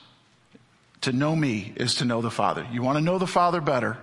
To 1.01 1.13
know 1.13 1.35
me 1.35 1.71
is 1.75 1.95
to 1.95 2.05
know 2.05 2.21
the 2.21 2.31
Father. 2.31 2.67
You 2.71 2.81
want 2.81 2.97
to 2.97 3.03
know 3.03 3.19
the 3.19 3.27
Father 3.27 3.61
better. 3.61 3.97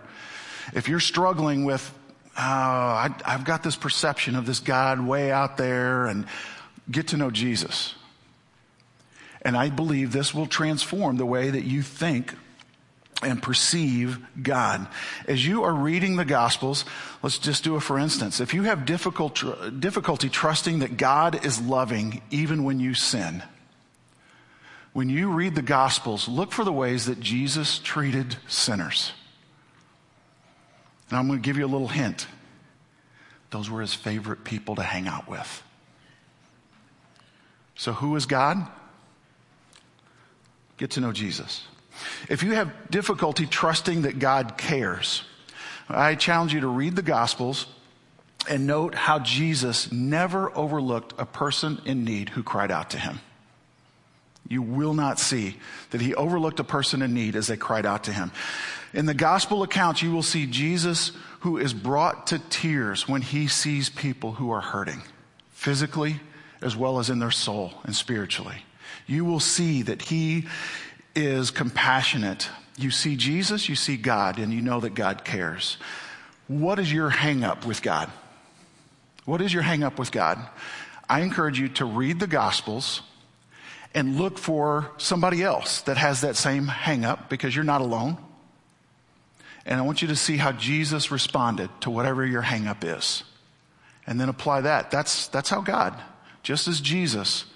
If 0.73 0.89
you're 0.89 1.01
struggling 1.01 1.65
with, 1.65 1.93
oh, 2.39 2.41
I, 2.41 3.15
I've 3.25 3.45
got 3.45 3.65
this 3.65 3.77
perception 3.77 4.37
of 4.37 4.47
this 4.47 4.61
God 4.61 5.05
way 5.05 5.33
out 5.33 5.57
there, 5.57 6.07
and 6.07 6.27
get 6.89 7.09
to 7.09 7.17
know 7.17 7.31
Jesus. 7.31 7.95
And 9.43 9.57
I 9.57 9.71
believe 9.71 10.13
this 10.13 10.33
will 10.33 10.47
transform 10.47 11.17
the 11.17 11.27
way 11.27 11.51
that 11.51 11.65
you 11.65 11.83
think 11.83 12.33
and 13.23 13.43
perceive 13.43 14.25
God. 14.41 14.87
As 15.27 15.45
you 15.45 15.65
are 15.65 15.75
reading 15.75 16.15
the 16.15 16.25
Gospels, 16.25 16.85
let's 17.23 17.39
just 17.39 17.65
do 17.65 17.75
it 17.75 17.81
for 17.81 17.99
instance. 17.99 18.41
If 18.41 18.55
you 18.55 18.63
have 18.65 18.87
difficult, 18.87 19.43
difficulty 19.81 20.29
trusting 20.29 20.79
that 20.79 20.97
God 20.97 21.45
is 21.45 21.61
loving 21.61 22.23
even 22.31 22.63
when 22.63 22.79
you 22.79 22.95
sin, 22.95 23.43
when 24.97 25.11
you 25.11 25.31
read 25.31 25.55
the 25.55 25.61
Gospels, 25.61 26.27
look 26.27 26.53
for 26.53 26.65
the 26.65 26.73
ways 26.73 27.05
that 27.05 27.21
Jesus 27.21 27.79
treated 27.81 28.35
sinners. 28.49 29.13
And 31.11 31.19
I'm 31.19 31.27
going 31.27 31.39
to 31.39 31.45
give 31.45 31.59
you 31.59 31.67
a 31.67 31.69
little 31.69 31.87
hint. 31.87 32.27
Those 33.51 33.69
were 33.69 33.83
his 33.83 33.93
favorite 33.93 34.43
people 34.43 34.77
to 34.77 34.83
hang 34.83 35.07
out 35.07 35.29
with. 35.29 35.63
So, 37.75 37.93
who 37.93 38.17
is 38.17 38.25
God? 38.25 38.67
Get 40.79 40.93
to 40.93 41.03
know 41.03 41.13
Jesus. 41.13 41.63
If 42.31 42.43
you 42.43 42.55
have 42.55 42.73
difficulty 42.91 43.45
trusting 43.45 44.01
that 44.03 44.19
God 44.19 44.57
cares, 44.57 45.25
I 45.91 46.15
challenge 46.15 46.55
you 46.55 46.61
to 46.61 46.69
read 46.69 46.97
the 46.97 47.03
Gospels 47.03 47.67
and 48.49 48.67
note 48.67 48.95
how 48.95 49.19
Jesus 49.19 49.93
never 49.93 50.57
overlooked 50.57 51.13
a 51.19 51.27
person 51.27 51.83
in 51.85 52.07
need 52.07 52.31
who 52.31 52.43
cried 52.43 52.71
out 52.71 52.89
to 52.93 52.99
him. 52.99 53.21
You 54.49 54.63
will 54.63 54.95
not 54.95 55.19
see 55.19 55.57
that 55.91 56.01
he 56.01 56.15
overlooked 56.15 56.61
a 56.61 56.65
person 56.65 57.03
in 57.03 57.15
need 57.15 57.37
as 57.37 57.49
they 57.49 57.57
cried 57.57 57.87
out 57.87 58.05
to 58.05 58.13
him. 58.13 58.31
In 58.93 59.07
the 59.07 59.15
gospel 59.15 59.63
accounts, 59.63 60.03
you 60.03 60.13
will 60.13 60.23
see 60.23 60.47
Jesus 60.47 61.13
who 61.41 61.59
is 61.59 61.75
brought 61.75 62.29
to 62.29 62.39
tears 62.39 63.09
when 63.09 63.23
he 63.23 63.49
sees 63.49 63.89
people 63.89 64.33
who 64.33 64.51
are 64.51 64.61
hurting, 64.61 65.03
physically 65.51 66.21
as 66.63 66.77
well 66.77 66.99
as 66.99 67.11
in 67.11 67.19
their 67.19 67.31
soul 67.31 67.73
and 67.85 67.95
spiritually. 67.95 68.63
You 69.07 69.25
will 69.25 69.41
see 69.41 69.83
that 69.83 70.03
he 70.03 70.47
is 71.15 71.51
compassionate. 71.51 72.49
You 72.77 72.91
see 72.91 73.17
Jesus, 73.17 73.69
you 73.69 73.75
see 73.75 73.97
God, 73.97 74.39
and 74.39 74.53
you 74.53 74.61
know 74.61 74.81
that 74.81 74.95
God 74.95 75.25
cares. 75.25 75.77
What 76.49 76.79
is 76.79 76.93
your 76.93 77.11
hang 77.11 77.45
up 77.45 77.67
with 77.67 77.83
God? 77.83 78.11
What 79.25 79.41
is 79.41 79.53
your 79.53 79.63
hang 79.63 79.83
up 79.83 79.99
with 79.99 80.13
God? 80.13 80.39
I 81.09 81.21
encourage 81.21 81.59
you 81.59 81.69
to 81.71 81.85
read 81.85 82.21
the 82.21 82.27
Gospels 82.27 83.03
and 83.95 84.19
look 84.19 84.39
for 84.39 84.91
somebody 84.99 85.43
else 85.43 85.81
that 85.83 85.97
has 85.97 86.21
that 86.21 86.37
same 86.37 86.67
hang 86.67 87.05
up 87.05 87.31
because 87.31 87.55
you're 87.55 87.65
not 87.65 87.81
alone. 87.81 88.19
And 89.65 89.81
I 89.81 89.83
want 89.83 90.01
you 90.01 90.09
to 90.09 90.17
see 90.17 90.37
how 90.37 90.53
Jesus 90.53 91.11
responded 91.11 91.71
to 91.81 91.91
whatever 91.91 92.25
your 92.25 92.43
hang 92.43 92.67
up 92.67 92.85
is. 92.85 93.25
And 94.07 94.21
then 94.21 94.29
apply 94.29 94.61
that. 94.63 94.91
That's, 94.91 95.27
that's 95.29 95.51
how 95.51 95.61
God, 95.61 96.01
just 96.43 96.69
as 96.69 96.81
Jesus 96.81 97.47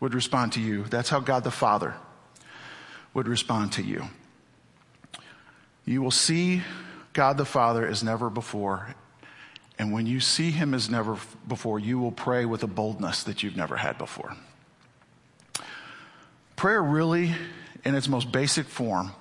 would 0.00 0.14
respond 0.14 0.52
to 0.52 0.60
you, 0.60 0.84
that's 0.84 1.10
how 1.10 1.20
God 1.20 1.44
the 1.44 1.50
Father 1.50 1.94
would 3.12 3.28
respond 3.28 3.72
to 3.72 3.82
you. 3.82 4.04
You 5.84 6.00
will 6.02 6.10
see 6.10 6.62
God 7.12 7.36
the 7.36 7.44
Father 7.44 7.86
as 7.86 8.02
never 8.02 8.30
before. 8.30 8.94
And 9.78 9.92
when 9.92 10.06
you 10.06 10.20
see 10.20 10.50
him 10.50 10.72
as 10.72 10.88
never 10.88 11.18
before, 11.46 11.78
you 11.78 11.98
will 11.98 12.12
pray 12.12 12.44
with 12.44 12.62
a 12.62 12.66
boldness 12.66 13.22
that 13.24 13.42
you've 13.42 13.56
never 13.56 13.76
had 13.76 13.98
before. 13.98 14.36
Prayer 16.58 16.82
really, 16.82 17.32
in 17.84 17.94
its 17.94 18.08
most 18.08 18.32
basic 18.32 18.66
form, 18.66 19.12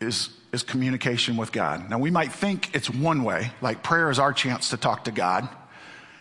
is, 0.00 0.30
is 0.54 0.62
communication 0.62 1.36
with 1.36 1.52
God. 1.52 1.90
Now, 1.90 1.98
we 1.98 2.10
might 2.10 2.32
think 2.32 2.74
it's 2.74 2.88
one 2.88 3.24
way, 3.24 3.52
like 3.60 3.82
prayer 3.82 4.10
is 4.10 4.18
our 4.18 4.32
chance 4.32 4.70
to 4.70 4.78
talk 4.78 5.04
to 5.04 5.10
God, 5.10 5.46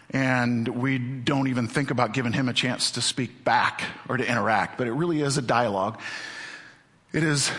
and 0.09 0.67
we 0.67 0.97
don't 0.97 1.47
even 1.47 1.69
think 1.69 1.89
about 1.89 2.11
giving 2.11 2.33
Him 2.33 2.49
a 2.49 2.53
chance 2.53 2.91
to 2.91 3.01
speak 3.01 3.45
back 3.45 3.83
or 4.09 4.17
to 4.17 4.29
interact, 4.29 4.77
but 4.77 4.87
it 4.87 4.91
really 4.91 5.21
is 5.21 5.37
a 5.37 5.41
dialogue. 5.41 6.01
It 7.13 7.23
is 7.23 7.49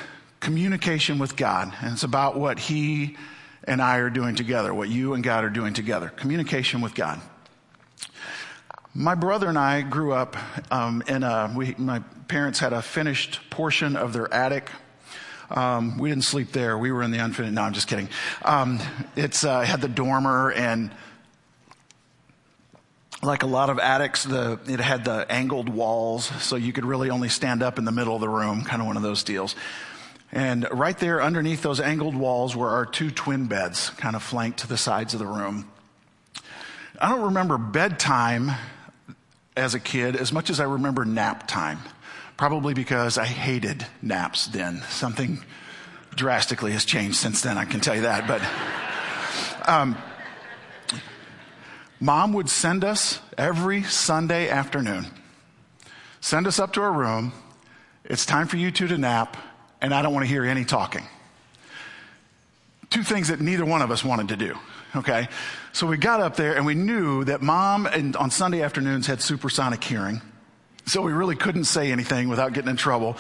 communication 0.41 1.19
with 1.19 1.35
God, 1.35 1.73
and 1.81 1.95
it's 1.95 2.05
about 2.05 2.37
what 2.37 2.59
He 2.59 3.17
and 3.65 3.81
I 3.81 3.97
are 4.01 4.11
doing 4.11 4.35
together, 4.35 4.75
what 4.75 4.91
you 4.91 5.15
and 5.15 5.25
God 5.25 5.45
are 5.45 5.51
doing 5.51 5.73
together. 5.73 6.11
Communication 6.11 6.83
with 6.83 6.95
God. 6.95 7.23
My 8.99 9.15
brother 9.15 9.51
and 9.51 9.59
I 9.59 9.83
grew 9.83 10.15
up 10.15 10.39
um, 10.73 11.03
in 11.07 11.23
a, 11.23 11.53
we, 11.55 11.75
my 11.77 11.99
parents 12.29 12.59
had 12.59 12.73
a 12.73 12.81
finished 12.81 13.41
portion 13.51 13.95
of 13.95 14.15
their 14.15 14.33
attic. 14.33 14.71
Um, 15.51 15.99
we 15.99 16.09
didn't 16.09 16.25
sleep 16.25 16.53
there. 16.53 16.79
We 16.79 16.91
were 16.91 17.03
in 17.03 17.11
the 17.11 17.19
unfinished. 17.19 17.53
No, 17.53 17.61
I'm 17.61 17.75
just 17.75 17.89
kidding. 17.89 18.09
Um, 18.43 18.81
uh, 19.19 19.61
had 19.61 19.83
the 19.83 19.89
dormer 19.89 20.51
and 20.51 20.91
like 23.23 23.43
a 23.43 23.47
lot 23.47 23.69
of 23.69 23.79
attics, 23.79 24.25
the, 24.25 24.59
it 24.67 24.81
had 24.81 25.05
the 25.05 25.31
angled 25.31 25.69
walls, 25.69 26.25
so 26.43 26.57
you 26.57 26.73
could 26.73 26.87
really 26.87 27.11
only 27.11 27.29
stand 27.29 27.63
up 27.63 27.79
in 27.79 27.85
the 27.85 27.93
middle 27.93 28.15
of 28.15 28.23
the 28.23 28.31
room, 28.31 28.63
kind 28.63 28.81
of 28.81 28.89
one 28.89 28.97
of 28.97 29.03
those 29.03 29.23
deals. 29.25 29.55
And 30.33 30.67
right 30.73 30.97
there 30.97 31.23
underneath 31.23 31.61
those 31.61 31.81
angled 31.81 32.17
walls 32.17 32.57
were 32.57 32.71
our 32.71 32.87
two 32.87 33.11
twin 33.11 33.47
beds, 33.47 33.91
kind 33.91 34.17
of 34.17 34.23
flanked 34.23 34.61
to 34.61 34.67
the 34.67 34.79
sides 34.79 35.13
of 35.13 35.21
the 35.21 35.27
room. 35.27 35.71
I 36.99 37.11
don't 37.11 37.25
remember 37.25 37.59
bedtime 37.59 38.53
as 39.57 39.75
a 39.75 39.81
kid 39.81 40.17
as 40.17 40.33
much 40.33 40.51
as 40.51 40.61
I 40.61 40.65
remember 40.65 41.05
nap 41.05 41.49
time, 41.49 41.79
probably 42.37 42.75
because 42.75 43.19
I 43.19 43.25
hated 43.25 43.87
naps 44.03 44.47
then. 44.47 44.83
Something 44.89 45.43
drastically 46.15 46.73
has 46.73 46.85
changed 46.85 47.17
since 47.17 47.43
then, 47.43 47.59
I 47.59 47.65
can 47.65 47.81
tell 47.81 47.95
you 47.95 48.03
that. 48.03 48.27
But 48.29 48.43
um, 49.69 49.97
Mom 51.99 52.33
would 52.35 52.49
send 52.49 52.85
us 52.85 53.21
every 53.39 53.83
Sunday 53.83 54.49
afternoon, 54.49 55.07
send 56.21 56.47
us 56.47 56.59
up 56.59 56.75
to 56.75 56.83
our 56.83 56.93
room. 56.93 57.33
It's 58.05 58.25
time 58.25 58.47
for 58.47 58.57
you 58.57 58.71
two 58.71 58.87
to 58.89 58.99
nap, 58.99 59.37
and 59.81 59.93
I 59.93 60.03
don't 60.03 60.13
want 60.13 60.25
to 60.25 60.29
hear 60.29 60.45
any 60.45 60.65
talking. 60.65 61.03
Two 62.97 63.03
things 63.03 63.29
that 63.29 63.43
neither 63.43 63.67
one 63.67 63.83
of 63.83 63.91
us 63.91 64.03
wanted 64.03 64.29
to 64.29 64.37
do. 64.39 64.57
Okay. 64.97 65.29
So 65.75 65.87
we 65.87 65.99
got 65.99 66.21
up 66.21 66.37
there 66.37 66.57
and 66.57 66.65
we 66.65 66.75
knew 66.75 67.25
that 67.25 67.43
mom 67.43 67.85
and 67.85 68.17
on 68.17 68.31
Sunday 68.31 68.63
afternoons 68.63 69.07
had 69.07 69.21
supersonic 69.21 69.85
hearing. 69.85 70.23
So 70.87 71.03
we 71.03 71.13
really 71.13 71.37
couldn't 71.37 71.65
say 71.65 71.93
anything 71.93 72.31
without 72.31 72.55
getting 72.55 72.71
in 72.71 72.79
trouble. 72.79 73.19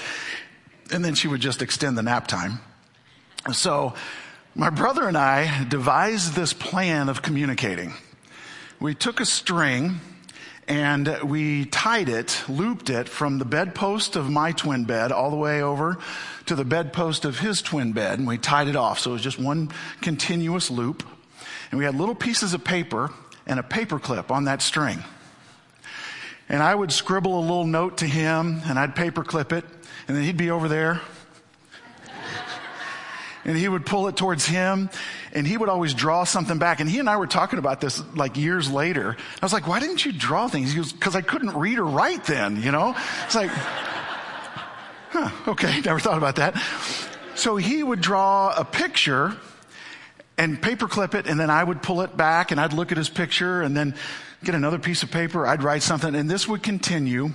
And 0.90 1.04
then 1.04 1.14
she 1.14 1.28
would 1.28 1.42
just 1.42 1.60
extend 1.60 1.98
the 1.98 2.02
nap 2.02 2.26
time. 2.26 2.60
So 3.52 3.92
my 4.54 4.70
brother 4.70 5.08
and 5.08 5.18
I 5.18 5.64
devised 5.64 6.32
this 6.32 6.54
plan 6.54 7.10
of 7.10 7.20
communicating 7.20 7.92
we 8.80 8.94
took 8.94 9.20
a 9.20 9.26
string 9.26 10.00
and 10.68 11.22
we 11.22 11.64
tied 11.66 12.08
it, 12.08 12.42
looped 12.48 12.90
it 12.90 13.08
from 13.08 13.38
the 13.38 13.44
bedpost 13.44 14.16
of 14.16 14.28
my 14.28 14.52
twin 14.52 14.84
bed 14.84 15.12
all 15.12 15.30
the 15.30 15.36
way 15.36 15.62
over 15.62 15.98
to 16.46 16.54
the 16.54 16.64
bedpost 16.64 17.24
of 17.24 17.38
his 17.38 17.62
twin 17.62 17.92
bed, 17.92 18.18
and 18.18 18.26
we 18.26 18.38
tied 18.38 18.68
it 18.68 18.76
off. 18.76 18.98
So 18.98 19.10
it 19.10 19.14
was 19.14 19.22
just 19.22 19.38
one 19.38 19.70
continuous 20.00 20.70
loop. 20.70 21.04
And 21.70 21.78
we 21.78 21.84
had 21.84 21.94
little 21.94 22.14
pieces 22.14 22.54
of 22.54 22.64
paper 22.64 23.10
and 23.46 23.60
a 23.60 23.62
paper 23.62 23.98
clip 23.98 24.30
on 24.30 24.44
that 24.44 24.62
string. 24.62 25.02
And 26.48 26.62
I 26.62 26.74
would 26.74 26.92
scribble 26.92 27.38
a 27.38 27.42
little 27.42 27.66
note 27.66 27.98
to 27.98 28.06
him, 28.06 28.60
and 28.66 28.78
I'd 28.78 28.94
paperclip 28.94 29.52
it, 29.52 29.64
and 30.06 30.16
then 30.16 30.24
he'd 30.24 30.36
be 30.36 30.50
over 30.50 30.68
there. 30.68 31.00
And 33.46 33.56
he 33.56 33.68
would 33.68 33.86
pull 33.86 34.08
it 34.08 34.16
towards 34.16 34.44
him, 34.44 34.90
and 35.32 35.46
he 35.46 35.56
would 35.56 35.68
always 35.68 35.94
draw 35.94 36.24
something 36.24 36.58
back. 36.58 36.80
And 36.80 36.90
he 36.90 36.98
and 36.98 37.08
I 37.08 37.16
were 37.16 37.28
talking 37.28 37.60
about 37.60 37.80
this 37.80 38.02
like 38.14 38.36
years 38.36 38.68
later. 38.70 39.16
I 39.40 39.44
was 39.44 39.52
like, 39.52 39.68
why 39.68 39.78
didn't 39.78 40.04
you 40.04 40.12
draw 40.12 40.48
things? 40.48 40.72
He 40.72 40.76
goes, 40.76 40.92
because 40.92 41.14
I 41.14 41.22
couldn't 41.22 41.56
read 41.56 41.78
or 41.78 41.84
write 41.84 42.24
then, 42.24 42.60
you 42.60 42.72
know? 42.72 42.96
It's 43.24 43.36
like, 43.36 43.50
huh, 45.10 45.30
okay, 45.46 45.80
never 45.84 46.00
thought 46.00 46.18
about 46.18 46.36
that. 46.36 46.60
So 47.36 47.56
he 47.56 47.82
would 47.82 48.00
draw 48.00 48.52
a 48.56 48.64
picture 48.64 49.36
and 50.36 50.60
paperclip 50.60 51.14
it, 51.14 51.28
and 51.28 51.38
then 51.38 51.48
I 51.48 51.62
would 51.62 51.82
pull 51.82 52.00
it 52.00 52.16
back 52.16 52.50
and 52.50 52.60
I'd 52.60 52.72
look 52.72 52.90
at 52.90 52.98
his 52.98 53.08
picture 53.08 53.62
and 53.62 53.76
then 53.76 53.94
get 54.42 54.56
another 54.56 54.80
piece 54.80 55.04
of 55.04 55.12
paper. 55.12 55.46
I'd 55.46 55.62
write 55.62 55.84
something, 55.84 56.16
and 56.16 56.28
this 56.28 56.48
would 56.48 56.64
continue 56.64 57.30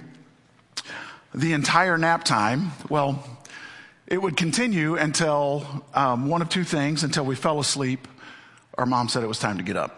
the 1.34 1.54
entire 1.54 1.97
nap 1.97 2.26
time. 2.26 2.71
Well, 2.89 3.24
it 4.12 4.21
would 4.21 4.36
continue 4.36 4.97
until 4.97 5.86
um, 5.93 6.28
one 6.28 6.41
of 6.41 6.50
two 6.50 6.65
things 6.65 7.06
until 7.06 7.24
we 7.24 7.34
fell 7.34 7.62
asleep. 7.62 8.10
Our 8.78 8.86
mom 8.86 9.08
said 9.08 9.24
it 9.24 9.28
was 9.28 9.39
time 9.39 9.56
to 9.58 9.63
get 9.63 9.78
up. 9.78 9.97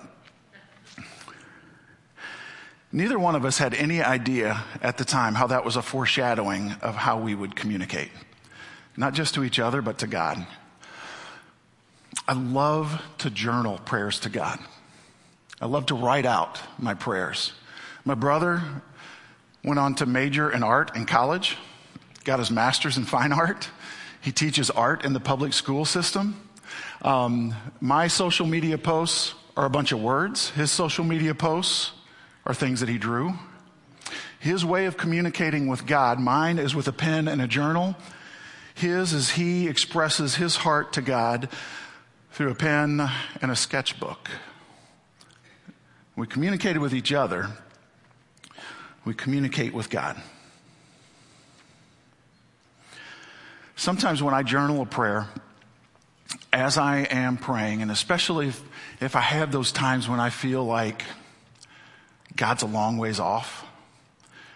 Neither 2.91 3.17
one 3.17 3.33
of 3.33 3.43
us 3.43 3.57
had 3.57 3.73
any 3.73 4.03
idea 4.03 4.63
at 4.83 4.99
the 4.99 5.03
time 5.03 5.33
how 5.33 5.47
that 5.47 5.65
was 5.65 5.77
a 5.77 5.81
foreshadowing 5.81 6.73
of 6.83 6.93
how 6.93 7.19
we 7.19 7.33
would 7.33 7.55
communicate, 7.55 8.11
not 8.95 9.15
just 9.15 9.33
to 9.33 9.43
each 9.43 9.57
other, 9.57 9.81
but 9.81 9.97
to 9.97 10.05
God. 10.05 10.45
I 12.27 12.33
love 12.33 13.01
to 13.17 13.31
journal 13.31 13.79
prayers 13.79 14.19
to 14.19 14.29
God. 14.29 14.59
I 15.59 15.65
love 15.65 15.87
to 15.87 15.95
write 15.95 16.27
out 16.27 16.61
my 16.77 16.93
prayers. 16.93 17.51
My 18.05 18.13
brother 18.13 18.61
went 19.63 19.79
on 19.79 19.95
to 19.95 20.05
major 20.05 20.51
in 20.51 20.61
art 20.61 20.95
in 20.95 21.07
college, 21.07 21.57
got 22.23 22.37
his 22.37 22.51
master's 22.51 22.95
in 22.95 23.05
fine 23.05 23.31
art. 23.31 23.69
He 24.23 24.31
teaches 24.31 24.69
art 24.69 25.03
in 25.03 25.11
the 25.11 25.19
public 25.19 25.51
school 25.51 25.83
system. 25.83 26.49
Um, 27.01 27.53
my 27.81 28.07
social 28.07 28.47
media 28.47 28.77
posts 28.77 29.35
are 29.57 29.65
a 29.65 29.69
bunch 29.69 29.91
of 29.91 30.01
words. 30.01 30.49
His 30.51 30.71
social 30.71 31.03
media 31.03 31.35
posts 31.35 31.91
are 32.45 32.53
things 32.53 32.79
that 32.79 32.87
he 32.87 32.97
drew. 32.97 33.33
His 34.39 34.63
way 34.63 34.85
of 34.85 34.95
communicating 34.95 35.67
with 35.67 35.85
God, 35.85 36.21
mine 36.21 36.57
is 36.57 36.73
with 36.73 36.87
a 36.87 36.93
pen 36.93 37.27
and 37.27 37.41
a 37.41 37.47
journal. 37.47 37.95
His 38.73 39.11
is 39.11 39.31
he 39.31 39.67
expresses 39.67 40.35
his 40.35 40.55
heart 40.55 40.93
to 40.93 41.01
God 41.01 41.49
through 42.31 42.51
a 42.51 42.55
pen 42.55 43.05
and 43.41 43.51
a 43.51 43.55
sketchbook. 43.57 44.29
We 46.15 46.27
communicated 46.27 46.79
with 46.79 46.93
each 46.93 47.11
other. 47.11 47.49
We 49.03 49.13
communicate 49.13 49.73
with 49.73 49.89
God. 49.89 50.21
Sometimes 53.83 54.23
when 54.23 54.33
I 54.33 54.43
journal 54.43 54.81
a 54.81 54.85
prayer, 54.85 55.27
as 56.53 56.77
I 56.77 56.99
am 56.99 57.35
praying, 57.35 57.81
and 57.81 57.91
especially 57.91 58.47
if, 58.47 58.63
if 59.01 59.17
I 59.17 59.19
have 59.19 59.51
those 59.51 59.73
times 59.73 60.07
when 60.07 60.21
I 60.21 60.29
feel 60.29 60.63
like 60.63 61.03
God's 62.33 62.63
a 62.63 62.65
long 62.65 62.97
ways 62.97 63.19
off, 63.19 63.65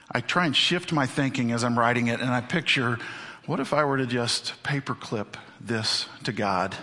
I 0.09 0.21
try 0.21 0.45
and 0.45 0.55
shift 0.55 0.93
my 0.93 1.05
thinking 1.07 1.51
as 1.51 1.65
I'm 1.65 1.77
writing 1.77 2.07
it, 2.07 2.21
and 2.21 2.29
I 2.29 2.39
picture 2.39 2.99
what 3.45 3.59
if 3.59 3.73
I 3.73 3.83
were 3.83 3.97
to 3.97 4.05
just 4.05 4.53
paperclip 4.63 5.35
this 5.59 6.05
to 6.23 6.31
God, 6.31 6.73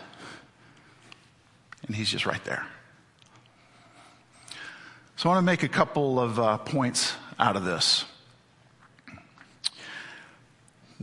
and 1.86 1.96
He's 1.96 2.10
just 2.10 2.26
right 2.26 2.44
there. 2.44 2.66
So 5.16 5.30
I 5.30 5.32
want 5.32 5.42
to 5.42 5.46
make 5.46 5.62
a 5.62 5.68
couple 5.68 6.20
of 6.20 6.38
uh, 6.38 6.58
points 6.58 7.14
out 7.38 7.56
of 7.56 7.64
this. 7.64 8.04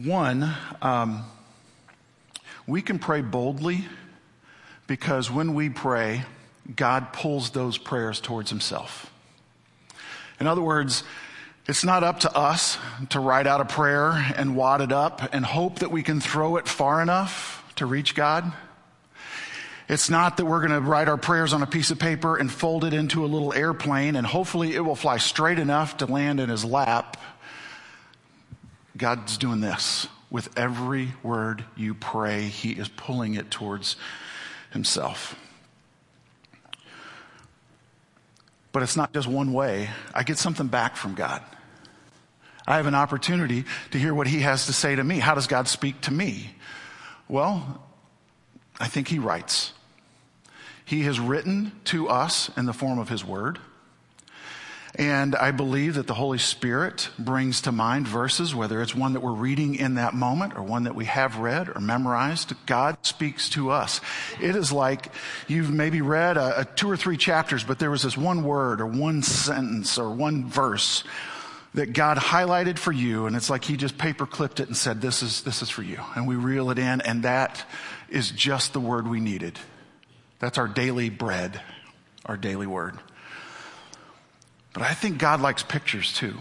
One, 0.06 0.52
um, 0.82 1.26
we 2.66 2.82
can 2.82 2.98
pray 2.98 3.22
boldly 3.22 3.86
because 4.88 5.30
when 5.30 5.54
we 5.54 5.70
pray, 5.70 6.24
God 6.76 7.14
pulls 7.14 7.52
those 7.52 7.78
prayers 7.78 8.20
towards 8.20 8.50
Himself. 8.50 9.12
In 10.40 10.48
other 10.48 10.62
words, 10.62 11.04
it's 11.68 11.84
not 11.84 12.04
up 12.04 12.22
to 12.22 12.36
us 12.36 12.80
to 13.10 13.20
write 13.20 13.46
out 13.46 13.62
a 13.62 13.66
prayer 13.66 14.12
and 14.36 14.56
wad 14.56 14.82
it 14.82 14.92
up 14.92 15.34
and 15.34 15.46
hope 15.46 15.80
that 15.80 15.92
we 15.92 16.02
can 16.02 16.20
throw 16.20 16.58
it 16.58 16.68
far 16.68 17.02
enough 17.02 17.64
to 17.76 17.86
reach 17.86 18.16
God. 18.16 18.52
It's 19.88 20.10
not 20.10 20.38
that 20.38 20.46
we're 20.46 20.66
going 20.66 20.72
to 20.72 20.82
write 20.82 21.10
our 21.10 21.18
prayers 21.18 21.54
on 21.54 21.62
a 21.62 21.68
piece 21.68 21.92
of 21.92 22.00
paper 22.00 22.38
and 22.38 22.52
fold 22.52 22.86
it 22.86 22.94
into 22.94 23.24
a 23.24 23.28
little 23.28 23.54
airplane 23.54 24.16
and 24.16 24.26
hopefully 24.26 24.74
it 24.74 24.80
will 24.80 24.96
fly 24.96 25.18
straight 25.18 25.60
enough 25.60 25.98
to 25.98 26.08
land 26.08 26.40
in 26.40 26.50
his 26.50 26.66
lap. 26.66 27.18
God's 28.98 29.38
doing 29.38 29.62
this. 29.62 30.08
With 30.30 30.58
every 30.58 31.14
word 31.24 31.66
you 31.76 31.94
pray, 31.94 32.44
he 32.44 32.72
is 32.72 32.88
pulling 32.88 33.34
it 33.34 33.52
towards 33.52 33.98
himself. 34.72 35.36
But 38.72 38.84
it's 38.84 38.96
not 38.96 39.14
just 39.14 39.28
one 39.28 39.52
way. 39.52 39.90
I 40.14 40.24
get 40.24 40.38
something 40.38 40.68
back 40.68 40.96
from 40.96 41.16
God. 41.16 41.44
I 42.66 42.78
have 42.78 42.86
an 42.86 42.96
opportunity 42.96 43.66
to 43.92 43.98
hear 43.98 44.14
what 44.14 44.28
he 44.28 44.40
has 44.42 44.68
to 44.68 44.74
say 44.74 44.96
to 44.96 45.04
me. 45.04 45.20
How 45.20 45.36
does 45.36 45.48
God 45.48 45.68
speak 45.68 46.00
to 46.02 46.14
me? 46.14 46.52
Well, 47.28 47.84
I 48.80 48.88
think 48.88 49.10
he 49.10 49.20
writes. 49.20 49.74
He 50.86 51.04
has 51.04 51.20
written 51.20 51.74
to 51.86 52.08
us 52.08 52.50
in 52.56 52.66
the 52.66 52.74
form 52.74 53.00
of 53.00 53.10
his 53.10 53.26
word. 53.26 53.60
And 54.96 55.36
I 55.36 55.52
believe 55.52 55.96
that 55.96 56.08
the 56.08 56.14
Holy 56.14 56.38
Spirit 56.38 57.10
brings 57.18 57.62
to 57.62 57.72
mind 57.72 58.08
verses, 58.08 58.54
whether 58.54 58.82
it's 58.82 58.94
one 58.94 59.14
that 59.14 59.22
we're 59.22 59.32
reading 59.32 59.76
in 59.76 59.96
that 59.96 60.14
moment 60.14 60.56
or 60.58 60.64
one 60.64 60.84
that 60.84 60.96
we 60.96 61.06
have 61.06 61.38
read 61.38 61.70
or 61.70 61.80
memorized. 61.80 62.54
God 62.66 62.98
speaks 63.02 63.50
to 63.52 63.72
us. 63.72 64.02
It 64.42 64.56
is 64.56 64.72
like 64.72 65.14
you've 65.48 65.72
maybe 65.72 66.02
read 66.02 66.36
a, 66.36 66.62
a 66.62 66.66
two 66.66 66.92
or 66.92 66.98
three 66.98 67.16
chapters, 67.16 67.64
but 67.64 67.80
there 67.80 67.90
was 67.90 68.04
this 68.04 68.18
one 68.18 68.44
word 68.44 68.82
or 68.82 68.86
one 68.86 69.24
sentence 69.24 69.98
or 69.98 70.10
one 70.10 70.50
verse 70.50 71.06
that 71.74 71.94
God 71.94 72.18
highlighted 72.18 72.78
for 72.78 72.92
you, 72.92 73.28
and 73.28 73.36
it's 73.36 73.50
like 73.50 73.64
He 73.64 73.78
just 73.78 73.98
paper 73.98 74.26
clipped 74.26 74.60
it 74.60 74.68
and 74.68 74.76
said, 74.76 75.00
"This 75.00 75.24
is 75.24 75.42
this 75.44 75.62
is 75.62 75.70
for 75.70 75.84
you," 75.84 76.00
and 76.16 76.28
we 76.28 76.36
reel 76.36 76.70
it 76.70 76.78
in, 76.78 77.00
and 77.00 77.24
that 77.24 77.64
is 78.10 78.30
just 78.32 78.74
the 78.74 78.80
word 78.82 79.08
we 79.08 79.22
needed. 79.22 79.58
That's 80.40 80.58
our 80.58 80.68
daily 80.68 81.10
bread, 81.10 81.62
our 82.26 82.36
daily 82.36 82.68
word. 82.68 83.00
But 84.74 84.84
I 84.84 84.94
think 84.94 85.18
God 85.18 85.42
likes 85.42 85.64
pictures 85.64 86.14
too. 86.14 86.36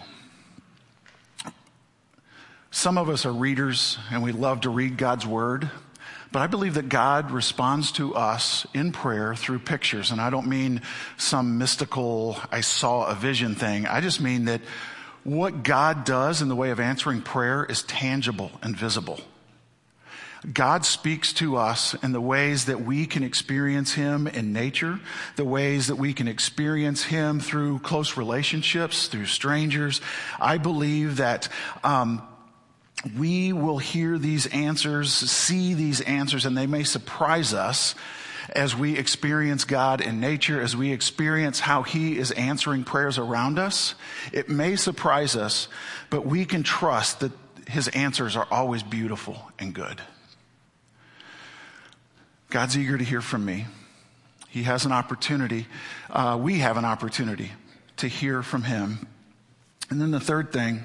Some 2.70 2.98
of 2.98 3.08
us 3.08 3.26
are 3.26 3.32
readers 3.32 3.98
and 4.10 4.22
we 4.22 4.32
love 4.32 4.60
to 4.62 4.70
read 4.70 4.96
God's 4.96 5.26
word. 5.26 5.70
But 6.32 6.42
I 6.42 6.46
believe 6.46 6.74
that 6.74 6.88
God 6.88 7.32
responds 7.32 7.90
to 7.92 8.14
us 8.14 8.64
in 8.72 8.92
prayer 8.92 9.34
through 9.34 9.58
pictures. 9.60 10.12
And 10.12 10.20
I 10.20 10.30
don't 10.30 10.46
mean 10.46 10.82
some 11.16 11.58
mystical, 11.58 12.38
I 12.52 12.60
saw 12.60 13.06
a 13.06 13.16
vision 13.16 13.56
thing. 13.56 13.86
I 13.86 14.00
just 14.00 14.20
mean 14.20 14.44
that 14.44 14.60
what 15.24 15.64
God 15.64 16.04
does 16.04 16.40
in 16.40 16.48
the 16.48 16.54
way 16.54 16.70
of 16.70 16.78
answering 16.78 17.22
prayer 17.22 17.64
is 17.64 17.82
tangible 17.82 18.52
and 18.62 18.76
visible. 18.76 19.20
God 20.50 20.86
speaks 20.86 21.34
to 21.34 21.56
us 21.56 21.94
in 22.02 22.12
the 22.12 22.20
ways 22.20 22.64
that 22.64 22.80
we 22.80 23.06
can 23.06 23.22
experience 23.22 23.92
Him 23.92 24.26
in 24.26 24.54
nature, 24.54 24.98
the 25.36 25.44
ways 25.44 25.88
that 25.88 25.96
we 25.96 26.14
can 26.14 26.28
experience 26.28 27.04
Him 27.04 27.40
through 27.40 27.80
close 27.80 28.16
relationships, 28.16 29.08
through 29.08 29.26
strangers. 29.26 30.00
I 30.40 30.56
believe 30.56 31.16
that 31.16 31.48
um, 31.84 32.22
we 33.18 33.52
will 33.52 33.76
hear 33.76 34.16
these 34.16 34.46
answers, 34.46 35.12
see 35.12 35.74
these 35.74 36.00
answers, 36.00 36.46
and 36.46 36.56
they 36.56 36.66
may 36.66 36.84
surprise 36.84 37.52
us 37.52 37.94
as 38.48 38.74
we 38.74 38.96
experience 38.96 39.64
God 39.64 40.00
in 40.00 40.20
nature, 40.20 40.60
as 40.60 40.74
we 40.74 40.90
experience 40.90 41.60
how 41.60 41.82
He 41.82 42.16
is 42.16 42.30
answering 42.30 42.84
prayers 42.84 43.18
around 43.18 43.58
us. 43.58 43.94
It 44.32 44.48
may 44.48 44.76
surprise 44.76 45.36
us, 45.36 45.68
but 46.08 46.24
we 46.24 46.46
can 46.46 46.62
trust 46.62 47.20
that 47.20 47.32
His 47.68 47.88
answers 47.88 48.36
are 48.36 48.48
always 48.50 48.82
beautiful 48.82 49.50
and 49.58 49.74
good. 49.74 50.00
God's 52.50 52.76
eager 52.76 52.98
to 52.98 53.04
hear 53.04 53.20
from 53.20 53.44
me. 53.44 53.66
He 54.48 54.64
has 54.64 54.84
an 54.84 54.90
opportunity. 54.90 55.66
Uh, 56.10 56.36
we 56.40 56.58
have 56.58 56.76
an 56.76 56.84
opportunity 56.84 57.52
to 57.98 58.08
hear 58.08 58.42
from 58.42 58.64
Him. 58.64 59.06
And 59.88 60.00
then 60.00 60.10
the 60.10 60.18
third 60.18 60.52
thing, 60.52 60.82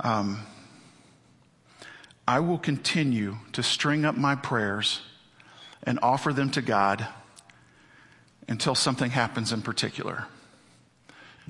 um, 0.00 0.40
I 2.26 2.40
will 2.40 2.56
continue 2.56 3.36
to 3.52 3.62
string 3.62 4.06
up 4.06 4.16
my 4.16 4.34
prayers 4.36 5.00
and 5.82 5.98
offer 6.02 6.32
them 6.32 6.50
to 6.52 6.62
God 6.62 7.06
until 8.48 8.74
something 8.74 9.10
happens 9.10 9.52
in 9.52 9.60
particular, 9.60 10.26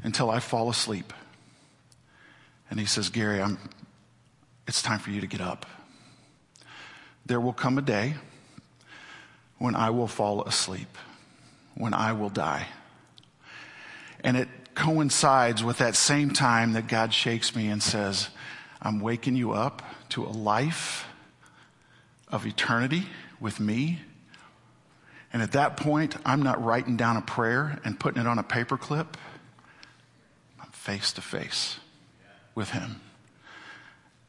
until 0.03 0.29
I 0.29 0.41
fall 0.41 0.69
asleep. 0.71 1.13
And 2.69 2.81
he 2.81 2.87
says, 2.87 3.11
Gary, 3.11 3.41
I'm, 3.41 3.59
it's 4.67 4.83
time 4.83 4.99
for 4.99 5.11
you 5.11 5.21
to 5.21 5.27
get 5.29 5.41
up. 5.41 5.67
There 7.25 7.41
will 7.41 7.53
come 7.53 7.79
a 7.79 7.83
day 7.83 8.17
when 9.59 9.75
I 9.75 9.91
will 9.91 10.09
fall 10.09 10.43
asleep, 10.43 10.99
when 11.75 11.95
I 11.95 12.13
will 12.13 12.31
die. 12.31 12.67
And 14.23 14.37
it 14.37 14.49
coincides 14.75 15.65
with 15.65 15.79
that 15.79 15.97
same 15.97 16.31
time 16.31 16.75
that 16.75 16.87
God 16.87 17.13
shakes 17.13 17.57
me 17.57 17.69
and 17.69 17.83
says, 17.83 18.29
I'm 18.81 19.01
waking 19.01 19.37
you 19.37 19.53
up 19.53 19.83
to 20.11 20.25
a 20.25 20.29
life 20.29 21.07
of 22.29 22.47
eternity 22.47 23.07
with 23.41 23.59
me. 23.59 24.01
And 25.33 25.43
at 25.43 25.53
that 25.53 25.77
point, 25.77 26.17
I'm 26.25 26.43
not 26.43 26.63
writing 26.63 26.97
down 26.97 27.17
a 27.17 27.23
prayer 27.23 27.81
and 27.85 27.99
putting 27.99 28.21
it 28.21 28.27
on 28.27 28.39
a 28.39 28.45
paperclip. 28.45 29.07
I'm 30.61 30.71
face 30.71 31.13
to 31.15 31.21
face 31.21 31.79
with 32.55 32.71
Him. 32.71 33.01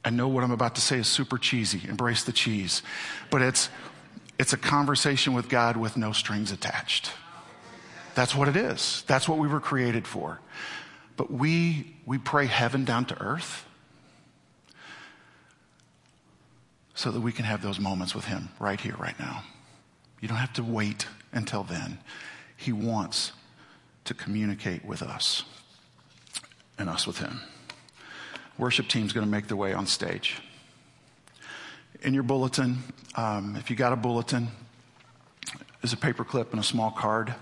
I 0.03 0.09
know 0.09 0.27
what 0.27 0.43
I'm 0.43 0.51
about 0.51 0.75
to 0.75 0.81
say 0.81 0.99
is 0.99 1.07
super 1.07 1.37
cheesy. 1.37 1.81
Embrace 1.87 2.23
the 2.23 2.31
cheese. 2.31 2.81
But 3.29 3.41
it's 3.41 3.69
it's 4.39 4.53
a 4.53 4.57
conversation 4.57 5.33
with 5.33 5.49
God 5.49 5.77
with 5.77 5.97
no 5.97 6.11
strings 6.11 6.51
attached. 6.51 7.11
That's 8.15 8.35
what 8.35 8.47
it 8.47 8.55
is. 8.55 9.03
That's 9.07 9.27
what 9.27 9.37
we 9.37 9.47
were 9.47 9.59
created 9.59 10.07
for. 10.07 10.39
But 11.15 11.31
we, 11.31 11.95
we 12.05 12.17
pray 12.17 12.45
heaven 12.45 12.85
down 12.85 13.05
to 13.05 13.21
earth 13.21 13.65
so 16.93 17.11
that 17.11 17.21
we 17.21 17.31
can 17.31 17.45
have 17.45 17.61
those 17.61 17.79
moments 17.79 18.15
with 18.15 18.25
Him 18.25 18.49
right 18.59 18.79
here, 18.79 18.95
right 18.97 19.19
now. 19.19 19.43
You 20.19 20.27
don't 20.27 20.37
have 20.37 20.53
to 20.53 20.63
wait 20.63 21.07
until 21.31 21.63
then. 21.63 21.99
He 22.55 22.71
wants 22.71 23.33
to 24.05 24.13
communicate 24.13 24.83
with 24.83 25.03
us 25.03 25.43
and 26.77 26.89
us 26.89 27.05
with 27.05 27.19
Him. 27.19 27.41
Worship 28.57 28.87
team's 28.87 29.13
going 29.13 29.25
to 29.25 29.31
make 29.31 29.47
their 29.47 29.57
way 29.57 29.73
on 29.73 29.85
stage 29.85 30.41
in 32.01 32.13
your 32.13 32.23
bulletin, 32.23 32.77
um, 33.15 33.55
if 33.55 33.69
you 33.69 33.75
got 33.75 33.93
a 33.93 33.95
bulletin, 33.95 34.49
is 35.83 35.93
a 35.93 35.97
paper 35.97 36.23
clip 36.23 36.51
and 36.51 36.59
a 36.59 36.63
small 36.63 36.91
card. 36.91 37.33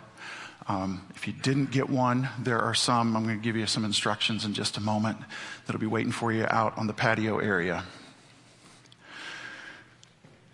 Um, 0.68 1.06
if 1.16 1.28
you 1.28 1.34
didn't 1.34 1.72
get 1.72 1.90
one, 1.90 2.30
there 2.40 2.60
are 2.60 2.74
some. 2.74 3.16
I'm 3.16 3.24
going 3.24 3.38
to 3.38 3.44
give 3.44 3.56
you 3.56 3.68
some 3.68 3.86
instructions 3.86 4.46
in 4.46 4.54
just 4.54 4.78
a 4.78 4.82
moment 4.82 5.18
that'll 5.66 5.80
be 5.80 5.86
waiting 5.86 6.12
for 6.12 6.32
you 6.32 6.46
out 6.50 6.78
on 6.78 6.88
the 6.88 6.94
patio 6.94 7.40
area. 7.40 7.84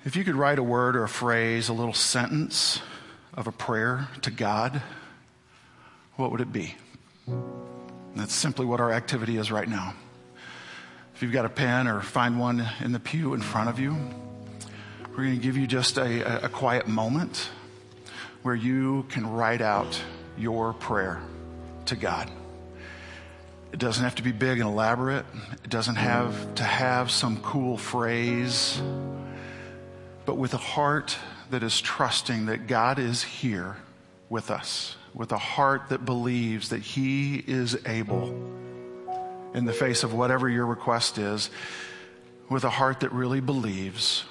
If 0.04 0.16
you 0.16 0.24
could 0.24 0.36
write 0.36 0.60
a 0.60 0.64
word 0.64 0.96
or 0.96 1.04
a 1.04 1.10
phrase, 1.10 1.70
a 1.70 1.74
little 1.74 1.94
sentence 1.94 2.82
of 3.34 3.48
a 3.48 3.52
prayer 3.52 4.10
to 4.24 4.32
God, 4.32 4.82
what 6.16 6.32
would 6.32 6.42
it 6.42 6.52
be? 6.52 6.76
that's 8.16 8.34
simply 8.34 8.66
what 8.66 8.80
our 8.82 8.92
activity 8.92 9.38
is 9.38 9.52
right 9.52 9.68
now. 9.68 9.94
If 11.22 11.26
you've 11.26 11.34
got 11.34 11.46
a 11.46 11.50
pen 11.50 11.88
or 11.88 12.02
find 12.02 12.40
one 12.40 12.68
in 12.80 12.94
the 12.94 13.00
pew 13.00 13.36
in 13.36 13.42
front 13.42 13.70
of 13.70 13.80
you, 13.80 13.96
We're 15.12 15.26
going 15.26 15.36
to 15.36 15.44
give 15.44 15.56
you 15.56 15.68
just 15.68 16.00
a, 16.00 16.46
a 16.46 16.50
quiet 16.50 16.88
moment 16.88 17.52
where 18.42 18.56
you 18.56 19.06
can 19.08 19.28
write 19.28 19.62
out 19.62 20.02
your 20.36 20.74
prayer 20.74 21.22
to 21.86 21.96
God. 21.96 22.32
It 23.72 23.78
doesn't 23.78 24.04
have 24.04 24.16
to 24.16 24.24
be 24.24 24.32
big 24.32 24.62
and 24.62 24.68
elaborate. 24.68 25.28
It 25.64 25.70
doesn't 25.70 25.98
have 25.98 26.56
to 26.56 26.64
have 26.64 27.12
some 27.12 27.40
cool 27.44 27.78
phrase, 27.78 28.82
but 30.26 30.38
with 30.38 30.56
a 30.56 30.58
heart 30.58 31.20
that 31.52 31.62
is 31.62 31.80
trusting 31.80 32.48
that 32.48 32.66
God 32.66 32.98
is 32.98 33.22
here 33.22 33.78
with 34.28 34.50
us, 34.50 34.96
with 35.14 35.32
a 35.32 35.38
heart 35.38 35.90
that 35.90 36.04
believes 36.04 36.70
that 36.70 36.82
He 36.82 37.36
is 37.46 37.78
able 37.86 38.60
in 39.54 39.66
the 39.66 39.74
face 39.74 40.04
of 40.04 40.14
whatever 40.14 40.50
your 40.50 40.66
request 40.66 41.18
is, 41.18 41.50
with 42.50 42.64
a 42.64 42.70
heart 42.70 43.02
that 43.02 43.12
really 43.12 43.40
believes 43.40 44.24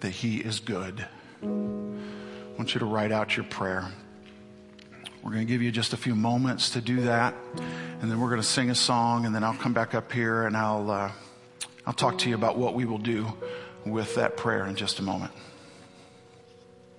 that 0.00 0.10
He 0.10 0.38
is 0.38 0.60
good. 0.60 1.06
I 1.42 1.46
want 2.56 2.74
you 2.74 2.80
to 2.80 2.86
write 2.86 3.12
out 3.12 3.36
your 3.36 3.46
prayer. 3.46 3.90
We're 5.22 5.32
going 5.32 5.46
to 5.46 5.52
give 5.52 5.62
you 5.62 5.70
just 5.70 5.92
a 5.92 5.96
few 5.96 6.14
moments 6.14 6.70
to 6.70 6.80
do 6.80 7.02
that, 7.02 7.34
and 8.00 8.10
then 8.10 8.20
we're 8.20 8.30
going 8.30 8.40
to 8.40 8.46
sing 8.46 8.70
a 8.70 8.74
song, 8.74 9.26
and 9.26 9.34
then 9.34 9.44
I'll 9.44 9.54
come 9.54 9.74
back 9.74 9.94
up 9.94 10.12
here 10.12 10.46
and 10.46 10.56
I'll 10.56 10.90
uh, 10.90 11.12
I'll 11.86 11.92
talk 11.92 12.18
to 12.18 12.28
you 12.28 12.34
about 12.34 12.56
what 12.56 12.74
we 12.74 12.84
will 12.84 12.98
do 12.98 13.26
with 13.84 14.14
that 14.14 14.36
prayer 14.36 14.66
in 14.66 14.76
just 14.76 14.98
a 14.98 15.02
moment. 15.02 15.32